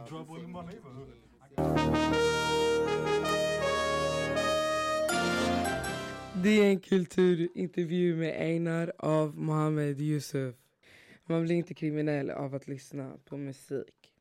trouble 0.07 0.37
in 0.37 0.51
my 0.51 0.61
neighborhood. 0.65 1.13
Det 6.43 6.49
är 6.49 6.69
en 6.69 6.79
kulturintervju 6.79 8.15
med 8.15 8.41
Einar 8.41 8.91
av 8.97 9.37
Mohammed 9.37 10.01
Yusuf. 10.01 10.55
Man 11.25 11.43
blir 11.43 11.55
inte 11.55 11.73
kriminell 11.73 12.29
av 12.29 12.55
att 12.55 12.67
lyssna 12.67 13.17
på 13.25 13.37
musik. 13.37 14.13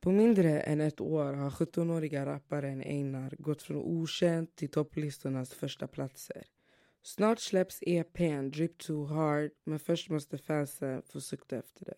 På 0.00 0.12
mindre 0.12 0.60
än 0.60 0.80
ett 0.80 1.00
år 1.00 1.32
har 1.32 1.50
17-åriga 1.50 2.26
rapparen 2.26 2.80
Einar 2.80 3.34
gått 3.38 3.62
från 3.62 3.76
okänd 3.76 4.54
till 4.56 4.68
topplistornas 4.68 5.54
första 5.54 5.86
platser. 5.86 6.44
Snart 7.02 7.40
släpps 7.40 7.78
EPn 7.82 8.50
Drip 8.50 8.78
Too 8.78 9.04
Hard 9.04 9.50
men 9.64 9.78
först 9.78 10.10
måste 10.10 10.38
fansen 10.38 11.02
få 11.02 11.20
sukta 11.20 11.56
efter 11.56 11.84
den. 11.84 11.94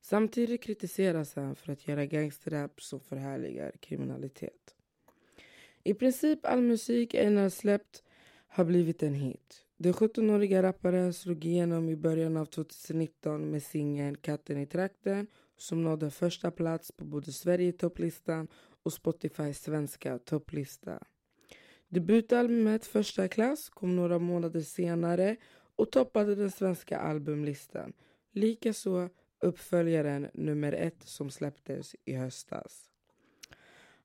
Samtidigt 0.00 0.62
kritiseras 0.62 1.34
han 1.34 1.56
för 1.56 1.72
att 1.72 1.88
göra 1.88 2.06
gangsterrap 2.06 2.82
som 2.82 3.00
förhärligar 3.00 3.72
kriminalitet. 3.80 4.74
I 5.84 5.94
princip 5.94 6.46
all 6.46 6.62
musik 6.62 7.14
Einar 7.14 7.48
släppt 7.48 8.02
har 8.48 8.64
blivit 8.64 9.02
en 9.02 9.14
hit. 9.14 9.64
Den 9.76 9.92
17-åriga 9.92 10.62
rapparen 10.62 11.12
slog 11.12 11.44
igenom 11.44 11.88
i 11.88 11.96
början 11.96 12.36
av 12.36 12.44
2019 12.44 13.50
med 13.50 13.62
singeln 13.62 14.16
Katten 14.16 14.58
i 14.58 14.66
trakten 14.66 15.26
som 15.56 15.82
nådde 15.82 16.10
första 16.10 16.50
plats 16.50 16.92
på 16.92 17.04
både 17.04 17.32
Sverige-topplistan 17.32 18.48
och 18.82 18.92
Spotifys 18.92 19.62
svenska 19.62 20.18
topplista. 20.18 21.02
Debutalbumet 21.92 22.86
Första 22.86 23.28
klass 23.28 23.68
kom 23.68 23.96
några 23.96 24.18
månader 24.18 24.60
senare 24.60 25.36
och 25.76 25.90
toppade 25.90 26.34
den 26.34 26.50
svenska 26.50 26.98
albumlistan. 26.98 27.92
Likaså 28.32 29.08
uppföljaren 29.40 30.28
nummer 30.34 30.72
ett 30.72 31.02
som 31.02 31.30
släpptes 31.30 31.96
i 32.04 32.14
höstas. 32.14 32.90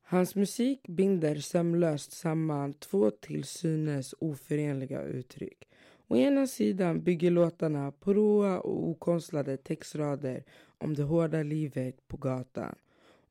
Hans 0.02 0.36
musik 0.36 0.88
binder 0.88 1.36
sömlöst 1.36 2.12
samman 2.12 2.74
två 2.74 3.12
till 3.12 3.44
synes 3.44 4.16
oförenliga 4.20 5.02
uttryck. 5.02 5.68
Å 6.08 6.16
ena 6.16 6.48
sidan 6.48 7.04
bygger 7.04 7.32
låtarna 7.32 7.92
på 7.92 8.14
råa 8.14 8.60
och 8.60 8.90
okonstlade 8.90 9.58
textrader 9.58 10.44
om 10.78 10.94
det 10.94 11.04
hårda 11.04 11.44
livet 11.44 12.08
på 12.08 12.18
gatan. 12.18 12.76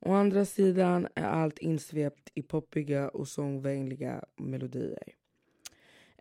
Å 0.06 0.12
andra 0.12 0.44
sidan 0.44 1.08
är 1.14 1.24
allt 1.24 1.58
insvept 1.58 2.30
i 2.34 2.42
poppiga 2.42 3.08
och 3.08 3.28
sångvänliga 3.28 4.24
melodier. 4.36 5.14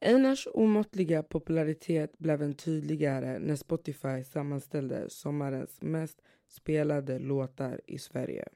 Einars 0.01 0.47
omåttliga 0.53 1.23
popularitet 1.23 2.17
blev 2.17 2.41
än 2.41 2.53
tydligare 2.53 3.39
när 3.39 3.55
Spotify 3.55 4.23
sammanställde 4.23 5.09
sommarens 5.09 5.81
mest 5.81 6.21
spelade 6.47 7.19
låtar 7.19 7.81
i 7.87 7.97
Sverige. 7.97 8.47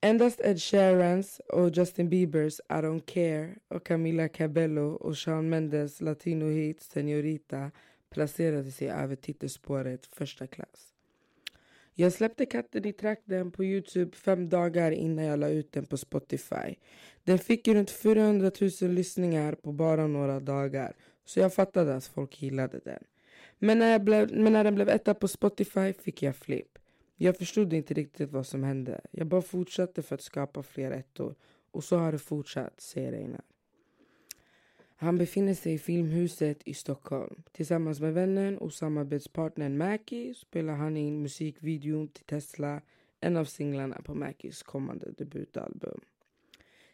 Endast 0.00 0.40
Ed 0.40 0.62
Sheerans 0.62 1.40
och 1.48 1.76
Justin 1.76 2.08
Biebers 2.08 2.60
I 2.60 2.72
Don't 2.72 3.04
Care 3.06 3.54
och 3.68 3.86
Camila 3.86 4.28
Cabello 4.28 4.88
och 4.88 5.18
Shawn 5.18 5.48
Mendes 5.48 6.00
latino-hit 6.00 6.82
Senorita 6.82 7.70
placerade 8.10 8.70
sig 8.70 8.88
över 8.88 9.16
titelspåret 9.16 10.06
första 10.06 10.46
klass. 10.46 10.95
Jag 11.98 12.12
släppte 12.12 12.46
katten 12.46 12.86
i 12.86 12.92
trakten 12.92 13.50
på 13.50 13.64
Youtube 13.64 14.16
fem 14.16 14.48
dagar 14.48 14.90
innan 14.90 15.24
jag 15.24 15.38
la 15.38 15.48
ut 15.48 15.72
den 15.72 15.86
på 15.86 15.96
Spotify. 15.96 16.74
Den 17.24 17.38
fick 17.38 17.68
runt 17.68 17.90
400 17.90 18.50
000 18.82 18.90
lyssningar 18.90 19.54
på 19.54 19.72
bara 19.72 20.06
några 20.06 20.40
dagar 20.40 20.96
så 21.24 21.40
jag 21.40 21.54
fattade 21.54 21.96
att 21.96 22.04
folk 22.06 22.42
gillade 22.42 22.80
den. 22.84 23.04
Men 23.58 23.78
när, 23.78 23.92
jag 23.92 24.04
blev, 24.04 24.32
men 24.32 24.52
när 24.52 24.64
den 24.64 24.74
blev 24.74 24.88
etta 24.88 25.14
på 25.14 25.28
Spotify 25.28 25.92
fick 25.92 26.22
jag 26.22 26.36
flipp. 26.36 26.78
Jag 27.16 27.36
förstod 27.36 27.72
inte 27.72 27.94
riktigt 27.94 28.30
vad 28.30 28.46
som 28.46 28.64
hände. 28.64 29.00
Jag 29.10 29.26
bara 29.26 29.42
fortsatte 29.42 30.02
för 30.02 30.14
att 30.14 30.22
skapa 30.22 30.62
fler 30.62 30.90
ettor. 30.90 31.34
Och 31.70 31.84
så 31.84 31.96
har 31.96 32.12
det 32.12 32.18
fortsatt, 32.18 32.80
säger 32.80 33.12
Einar. 33.12 33.44
Han 34.98 35.18
befinner 35.18 35.54
sig 35.54 35.74
i 35.74 35.78
Filmhuset 35.78 36.62
i 36.64 36.74
Stockholm. 36.74 37.42
Tillsammans 37.52 38.00
med 38.00 38.14
vännen 38.14 38.58
och 38.58 38.72
samarbetspartnern 38.72 39.78
Mackie 39.78 40.34
spelar 40.34 40.74
han 40.74 40.96
in 40.96 41.22
musikvideon 41.22 42.08
till 42.08 42.24
Tesla, 42.24 42.80
en 43.20 43.36
av 43.36 43.44
singlarna 43.44 44.02
på 44.02 44.14
Mackies 44.14 44.62
kommande 44.62 45.12
debutalbum. 45.12 46.00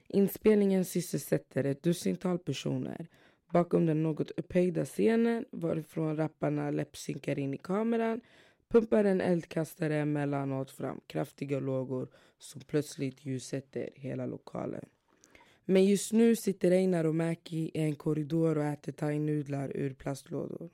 Inspelningen 0.09 0.85
sysselsätter 0.85 1.65
ett 1.65 1.83
dussintal 1.83 2.39
personer. 2.39 3.07
Bakom 3.53 3.87
den 3.87 4.03
något 4.03 4.31
upphöjda 4.31 4.85
scenen 4.85 5.45
varifrån 5.51 6.17
rapparna 6.17 6.71
läppsynkar 6.71 7.39
in 7.39 7.55
i 7.55 7.59
kameran 7.59 8.21
pumpar 8.69 9.05
en 9.05 9.21
eldkastare 9.21 9.97
emellanåt 9.97 10.71
fram 10.71 11.01
kraftiga 11.07 11.61
lågor 11.61 12.09
som 12.39 12.61
plötsligt 12.61 13.25
ljussätter 13.25 13.91
hela 13.95 14.27
lokalen. 14.27 14.89
Men 15.73 15.85
just 15.85 16.13
nu 16.13 16.37
sitter 16.37 16.71
Einar 16.71 17.05
och 17.05 17.15
Mäki 17.15 17.71
i 17.75 17.81
en 17.81 17.95
korridor 17.95 18.59
och 18.59 18.65
äter 18.65 18.93
thainudlar 18.93 19.77
ur 19.77 19.95
plastlådor. 19.95 20.71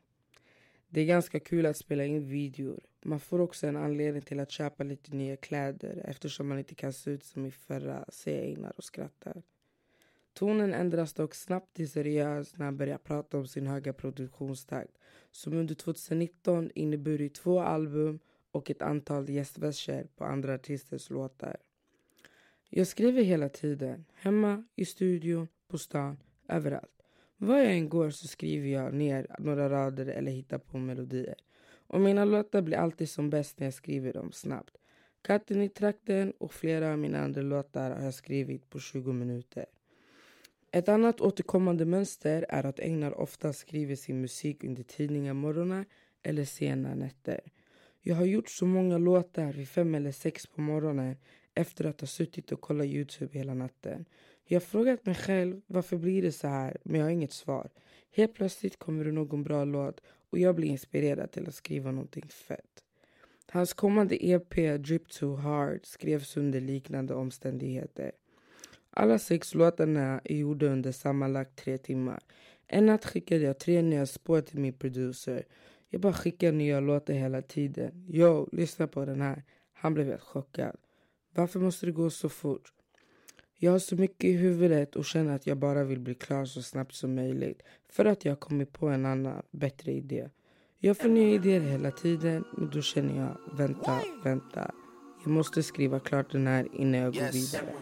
Det 0.89 1.01
är 1.01 1.05
ganska 1.05 1.41
kul 1.41 1.67
att 1.67 1.77
spela 1.77 2.05
in 2.05 2.29
videor. 2.29 2.81
Man 3.03 3.21
får 3.21 3.41
också 3.41 3.67
en 3.67 3.77
anledning 3.77 4.23
till 4.23 4.41
att 4.41 4.51
köpa 4.51 4.85
lite 4.85 5.15
nya 5.15 5.37
kläder 5.37 6.03
eftersom 6.05 6.49
man 6.49 6.59
inte 6.59 6.75
kan 6.75 6.93
se 6.93 7.11
ut 7.11 7.25
som 7.25 7.47
i 7.47 7.51
förra, 7.51 8.05
säger 8.09 8.43
Einar 8.43 8.73
och 8.77 8.85
skrattar. 8.85 9.43
Tonen 10.33 10.75
ändras 10.75 11.13
dock 11.13 11.35
snabbt 11.35 11.77
till 11.77 11.91
seriös 11.91 12.59
när 12.59 12.65
han 12.65 12.77
börjar 12.77 12.99
prata 12.99 13.39
om 13.39 13.47
sin 13.47 13.67
höga 13.67 13.93
produktionstakt 13.93 14.99
som 15.31 15.53
under 15.53 15.75
2019 15.75 16.71
inneburit 16.75 17.35
två 17.35 17.61
album 17.61 18.19
och 18.51 18.71
ett 18.71 18.83
antal 18.83 19.31
gästverser 19.31 20.07
på 20.17 20.25
andra 20.25 20.55
artisters 20.55 21.11
låtar. 21.11 21.57
Jag 22.71 22.87
skriver 22.87 23.23
hela 23.23 23.49
tiden, 23.49 24.05
hemma, 24.15 24.65
i 24.77 24.85
studion, 24.85 25.49
på 25.69 25.79
stan, 25.79 26.17
överallt. 26.49 27.03
Var 27.37 27.59
jag 27.59 27.73
än 27.73 27.89
går 27.89 28.11
så 28.11 28.29
skriver 28.29 28.69
jag 28.69 28.95
ner 28.95 29.27
några 29.39 29.71
rader 29.71 30.07
eller 30.07 30.33
hittar 30.33 30.59
på 30.59 30.79
melodier. 30.79 31.35
Och 31.87 32.01
mina 32.01 32.25
låtar 32.25 32.63
blir 32.63 32.77
alltid 32.77 33.11
som 33.11 33.31
bäst 33.31 33.59
när 33.59 33.67
jag 33.67 33.75
skriver 33.75 34.13
dem 34.13 34.33
snabbt. 34.33 34.77
Katten 35.23 35.63
i 35.63 35.69
trakten 35.69 36.33
och 36.39 36.53
flera 36.53 36.93
av 36.93 36.99
mina 36.99 37.21
andra 37.21 37.43
låtar 37.43 37.91
har 37.91 38.05
jag 38.05 38.15
skrivit 38.15 38.71
på 38.71 38.79
20 38.79 39.13
minuter. 39.13 39.67
Ett 40.73 40.89
annat 40.89 41.21
återkommande 41.21 41.85
mönster 41.85 42.47
är 42.49 42.67
att 42.67 42.81
Engnar 42.81 43.21
ofta 43.21 43.53
skriver 43.53 43.97
sin 43.97 44.21
musik 44.21 44.65
under 44.65 44.83
tidiga 44.83 45.35
morgnar 45.35 45.85
eller 46.23 46.45
sena 46.45 46.95
nätter. 46.95 47.41
Jag 48.01 48.15
har 48.15 48.25
gjort 48.25 48.49
så 48.49 48.67
många 48.67 48.99
låtar 48.99 49.53
vid 49.53 49.69
fem 49.69 49.95
eller 49.95 50.13
sex 50.13 50.47
på 50.47 50.61
morgonen 50.61 51.17
efter 51.59 51.85
att 51.85 52.01
ha 52.01 52.07
suttit 52.07 52.53
och 52.53 52.61
kollat 52.61 52.87
Youtube 52.87 53.39
hela 53.39 53.55
natten. 53.55 54.05
Jag 54.45 54.57
har 54.57 54.67
frågat 54.67 55.07
mig 55.07 55.15
själv 55.15 55.61
varför 55.67 55.97
blir 55.97 56.23
det 56.23 56.33
så 56.33 56.49
här, 56.49 56.77
men 56.83 57.01
jag 57.01 57.07
har 57.07 57.11
inget 57.11 57.33
svar. 57.33 57.71
Helt 58.11 58.35
plötsligt 58.35 58.79
kommer 58.79 59.05
det 59.05 59.13
någon 59.13 59.43
bra 59.43 59.65
låt 59.65 60.01
och 60.31 60.39
jag 60.39 60.55
blir 60.55 60.69
inspirerad 60.69 61.31
till 61.33 61.49
att 61.49 61.55
skriva 61.55 61.91
någonting 61.93 62.29
fett. 62.29 62.85
Hans 63.51 63.73
kommande 63.73 64.27
EP 64.27 64.55
Drip 64.85 65.09
Too 65.09 65.37
Hard 65.37 65.87
skrevs 65.87 66.37
under 66.37 66.61
liknande 66.61 67.15
omständigheter. 67.15 68.13
Alla 68.91 69.19
sex 69.19 69.55
låtarna 69.55 70.21
är 70.25 70.37
gjorda 70.37 70.67
under 70.67 70.93
sammanlagt 70.93 71.57
tre 71.57 71.79
timmar. 71.79 72.21
En 72.67 72.87
natt 72.87 73.05
skickade 73.05 73.41
jag 73.41 73.59
tre 73.59 73.83
nya 73.83 74.07
spår 74.07 74.41
till 74.41 74.59
min 74.59 74.73
producer. 74.73 75.45
Jag 75.89 76.01
bara 76.01 76.13
skickar 76.13 76.53
nya 76.53 76.81
låtar 76.81 77.15
hela 77.15 77.43
tiden. 77.43 78.07
Yo, 78.09 78.49
lyssna 78.53 78.87
på 78.87 79.05
den 79.05 79.21
här. 79.21 79.43
Han 79.73 79.95
blev 79.95 80.07
helt 80.07 80.23
chockad. 80.23 80.77
Varför 81.39 81.61
måste 81.61 81.87
det 81.87 81.93
gå 81.93 82.11
så 82.11 82.29
fort? 82.29 82.73
Jag 83.59 83.73
har 83.73 83.79
så 83.79 83.97
mycket 83.97 84.25
i 84.25 84.33
huvudet 84.33 84.97
och 84.97 85.05
känner 85.05 85.35
att 85.35 85.47
jag 85.47 85.57
bara 85.59 85.85
vill 85.85 86.01
bli 86.01 86.15
klar 86.15 86.45
så 86.45 86.63
snabbt 86.63 86.95
som 86.95 87.15
möjligt 87.15 87.63
för 87.89 88.05
att 88.05 88.25
jag 88.25 88.33
har 88.33 88.37
kommit 88.37 88.73
på 88.73 88.89
en 88.89 89.07
annan, 89.07 89.43
bättre 89.51 89.93
idé. 89.93 90.29
Jag 90.79 90.99
får 90.99 91.09
nya 91.09 91.35
idéer 91.35 91.61
hela 91.61 91.91
tiden 91.91 92.45
men 92.57 92.71
då 92.71 92.83
känner 92.83 93.17
jag, 93.23 93.57
vänta, 93.57 94.01
vänta. 94.25 94.71
Jag 95.25 95.31
måste 95.31 95.63
skriva 95.63 96.01
klart 96.01 96.33
den 96.33 96.47
här 96.47 96.69
innan 96.73 97.01
jag 97.01 97.15
går 97.15 97.33
vidare. 97.33 97.75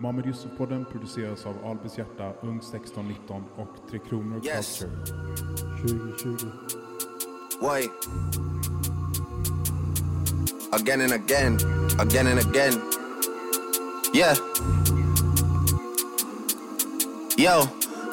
Mohamed 0.00 0.26
Yusuf-podden 0.26 0.84
produceras 0.92 1.46
av 1.46 1.64
Albers 1.64 1.98
Hjärta, 1.98 2.34
Ung 2.42 2.58
1619 2.58 3.44
och 3.56 3.90
Tre 3.90 3.98
Kronor 4.08 4.46
Yes. 4.46 4.78
Culture. 4.80 6.12
2020. 6.16 6.46
Why? 7.62 7.88
Again 10.72 11.00
and 11.00 11.12
again, 11.12 11.58
again 11.98 12.26
and 12.26 12.38
again. 12.40 12.80
Yeah. 14.12 14.34
Yo, 17.36 17.66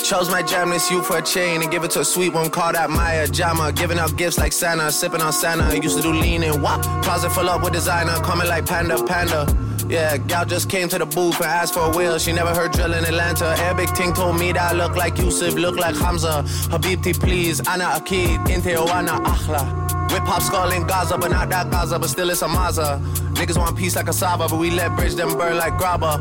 chose 0.03 0.29
my 0.29 0.41
jam 0.41 0.69
this 0.69 0.89
you 0.89 1.01
for 1.03 1.17
a 1.17 1.21
chain 1.21 1.61
and 1.61 1.69
give 1.69 1.83
it 1.83 1.91
to 1.91 1.99
a 1.99 2.05
sweet 2.05 2.33
one 2.33 2.49
called 2.49 2.75
out 2.75 2.89
Maya 2.89 3.27
Jama. 3.27 3.71
Giving 3.71 3.99
out 3.99 4.15
gifts 4.15 4.37
like 4.37 4.53
Santa, 4.53 4.91
sipping 4.91 5.21
on 5.21 5.33
Santa. 5.33 5.75
Used 5.77 5.97
to 5.97 6.03
do 6.03 6.13
lean 6.13 6.43
and 6.43 6.61
wop. 6.61 6.81
Closet 7.03 7.31
full 7.31 7.49
up 7.49 7.63
with 7.63 7.73
designer, 7.73 8.15
coming 8.23 8.47
like 8.47 8.65
Panda 8.65 9.03
Panda. 9.03 9.45
Yeah, 9.89 10.17
gal 10.17 10.45
just 10.45 10.69
came 10.69 10.89
to 10.89 10.97
the 10.97 11.05
booth 11.05 11.37
and 11.37 11.45
asked 11.45 11.73
for 11.73 11.79
a 11.79 11.89
wheel. 11.89 12.19
She 12.19 12.33
never 12.33 12.53
heard 12.53 12.73
drill 12.73 12.93
in 12.93 13.05
Atlanta. 13.05 13.45
Arabic 13.45 13.93
ting 13.93 14.13
told 14.13 14.37
me 14.37 14.51
that 14.51 14.73
I 14.73 14.75
look 14.75 14.95
like 14.95 15.17
Yusuf, 15.17 15.53
look 15.53 15.77
like 15.77 15.95
Hamza. 15.95 16.43
Habibti, 16.69 17.17
please. 17.17 17.59
Ana 17.67 17.85
Akid, 17.99 18.37
Inte 18.49 18.75
Oana 18.75 19.23
Akhla. 19.23 19.87
Whip 20.11 20.23
hop 20.23 20.41
skull 20.41 20.71
in 20.71 20.85
Gaza, 20.87 21.17
but 21.17 21.31
not 21.31 21.49
that 21.49 21.69
Gaza, 21.69 21.99
but 21.99 22.09
still 22.09 22.29
it's 22.29 22.41
a 22.41 22.47
Maza. 22.47 23.01
Niggas 23.37 23.57
want 23.57 23.77
peace 23.77 23.95
like 23.95 24.07
a 24.07 24.13
Saba, 24.13 24.47
but 24.49 24.57
we 24.57 24.71
let 24.71 24.95
bridge 24.95 25.13
them 25.13 25.37
burn 25.37 25.57
like 25.57 25.73
grabba. 25.73 26.17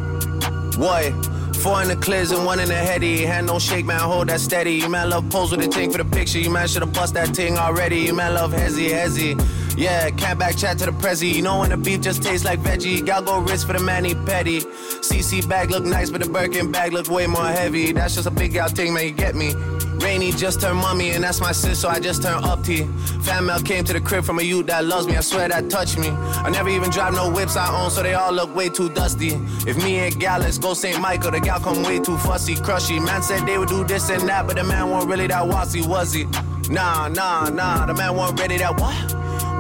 Boy, 0.79 1.13
four 1.61 1.81
in 1.81 1.89
the 1.89 1.97
clears 1.97 2.31
and 2.31 2.45
one 2.45 2.61
in 2.61 2.69
the 2.69 2.75
heady. 2.75 3.25
Hand 3.25 3.47
don't 3.47 3.61
shake, 3.61 3.87
man, 3.87 4.01
hold 4.01 4.29
that 4.29 4.41
steady. 4.41 4.73
You 4.73 4.91
man 4.91 5.09
love 5.09 5.29
pose 5.31 5.51
with 5.51 5.65
a 5.65 5.69
ting 5.69 5.91
for 5.91 5.99
the 5.99 6.05
picture. 6.05 6.39
You 6.39 6.51
man 6.51 6.69
should've 6.69 6.93
bust 6.93 7.15
that 7.15 7.35
ting 7.35 7.57
already. 7.57 8.01
You 8.01 8.15
man 8.15 8.35
love 8.35 8.53
hezzy, 8.53 8.91
hezzy. 8.91 9.35
Yeah, 9.79 10.11
can't 10.11 10.39
back 10.39 10.57
chat 10.57 10.79
to 10.79 10.87
the 10.87 10.93
prezi. 10.93 11.33
You 11.33 11.43
know 11.43 11.61
when 11.61 11.71
the 11.71 11.77
beef 11.79 12.03
just 12.03 12.23
tastes 12.23 12.45
like 12.45 12.61
veggie. 12.61 13.05
Gal 13.05 13.23
go 13.23 13.41
wrist 13.41 13.67
for 13.67 13.73
the 13.73 13.81
manny 13.81 14.15
petty. 14.15 14.61
CC 14.61 15.47
bag 15.49 15.71
look 15.71 15.85
nice, 15.85 16.11
but 16.11 16.23
the 16.23 16.29
Birkin 16.29 16.71
bag 16.71 16.93
look 16.93 17.09
way 17.09 17.27
more 17.27 17.47
heavy. 17.47 17.93
That's 17.93 18.15
just 18.15 18.27
a 18.27 18.31
big 18.31 18.53
gal 18.53 18.69
thing, 18.69 18.93
man, 18.93 19.05
you 19.05 19.13
get 19.13 19.35
me. 19.35 19.55
Rainy 19.99 20.33
just 20.33 20.61
turned 20.61 20.79
mummy, 20.79 21.11
and 21.11 21.25
that's 21.25 21.41
my 21.41 21.53
sis, 21.53 21.79
so 21.79 21.89
I 21.89 21.99
just 21.99 22.23
turned 22.23 22.45
up 22.45 22.63
T. 22.65 22.85
Fan 23.23 23.47
mail 23.47 23.61
came 23.61 23.85
to 23.85 23.93
the 23.93 24.01
crib 24.01 24.25
from 24.25 24.39
a 24.39 24.43
youth 24.43 24.67
that 24.67 24.85
loves 24.85 25.07
me, 25.07 25.17
I 25.17 25.21
swear 25.21 25.49
that 25.49 25.71
touched 25.71 25.99
me. 25.99 26.09
I 26.09 26.51
never 26.51 26.69
even 26.69 26.91
drive 26.91 27.15
no 27.15 27.31
whips 27.31 27.57
I 27.57 27.83
own, 27.83 27.91
so 27.91 28.03
they 28.03 28.15
all 28.15 28.33
look 28.33 28.55
way 28.55 28.69
too 28.69 28.89
dusty. 28.91 29.39
If 29.67 29.77
me 29.83 29.97
and 29.97 30.19
gal, 30.21 30.41
let's 30.41 30.59
go 30.59 30.75
St. 30.75 31.01
Michael, 31.01 31.31
the 31.31 31.41
gal 31.41 31.61
come 31.61 31.83
way 31.83 31.99
too 31.99 32.19
fussy, 32.19 32.55
crushy. 32.55 33.01
Man 33.01 33.23
said 33.23 33.47
they 33.47 33.59
would 33.59 33.69
do 33.69 33.85
this 33.85 34.09
and 34.11 34.29
that, 34.29 34.47
but 34.47 34.57
the 34.57 34.65
man 34.65 34.91
wasn't 34.91 35.11
really 35.11 35.27
that 35.29 35.47
wassy, 35.47 35.83
was 35.83 36.13
he? 36.13 36.25
Nah, 36.71 37.09
nah, 37.09 37.49
nah, 37.49 37.87
the 37.87 37.95
man 37.95 38.15
wasn't 38.15 38.41
ready 38.41 38.59
that 38.59 38.79
what? 38.81 38.95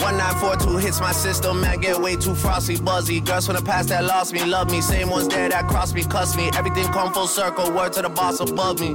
1942 0.02 0.76
hits 0.76 1.00
my 1.00 1.12
system, 1.12 1.60
man, 1.60 1.80
get 1.80 1.98
way 1.98 2.16
too 2.16 2.34
frosty, 2.34 2.78
buzzy. 2.78 3.20
Girls 3.20 3.46
from 3.46 3.56
the 3.56 3.62
past 3.62 3.88
that 3.88 4.04
lost 4.04 4.32
me, 4.32 4.44
love 4.44 4.70
me. 4.70 4.80
Same 4.80 5.08
ones 5.08 5.26
there 5.28 5.48
that 5.48 5.66
crossed 5.68 5.94
me, 5.94 6.04
cuss 6.04 6.36
me. 6.36 6.50
Everything 6.54 6.84
come 6.92 7.12
full 7.12 7.26
circle, 7.26 7.72
word 7.72 7.92
to 7.94 8.02
the 8.02 8.08
boss 8.08 8.40
above 8.40 8.80
me. 8.80 8.94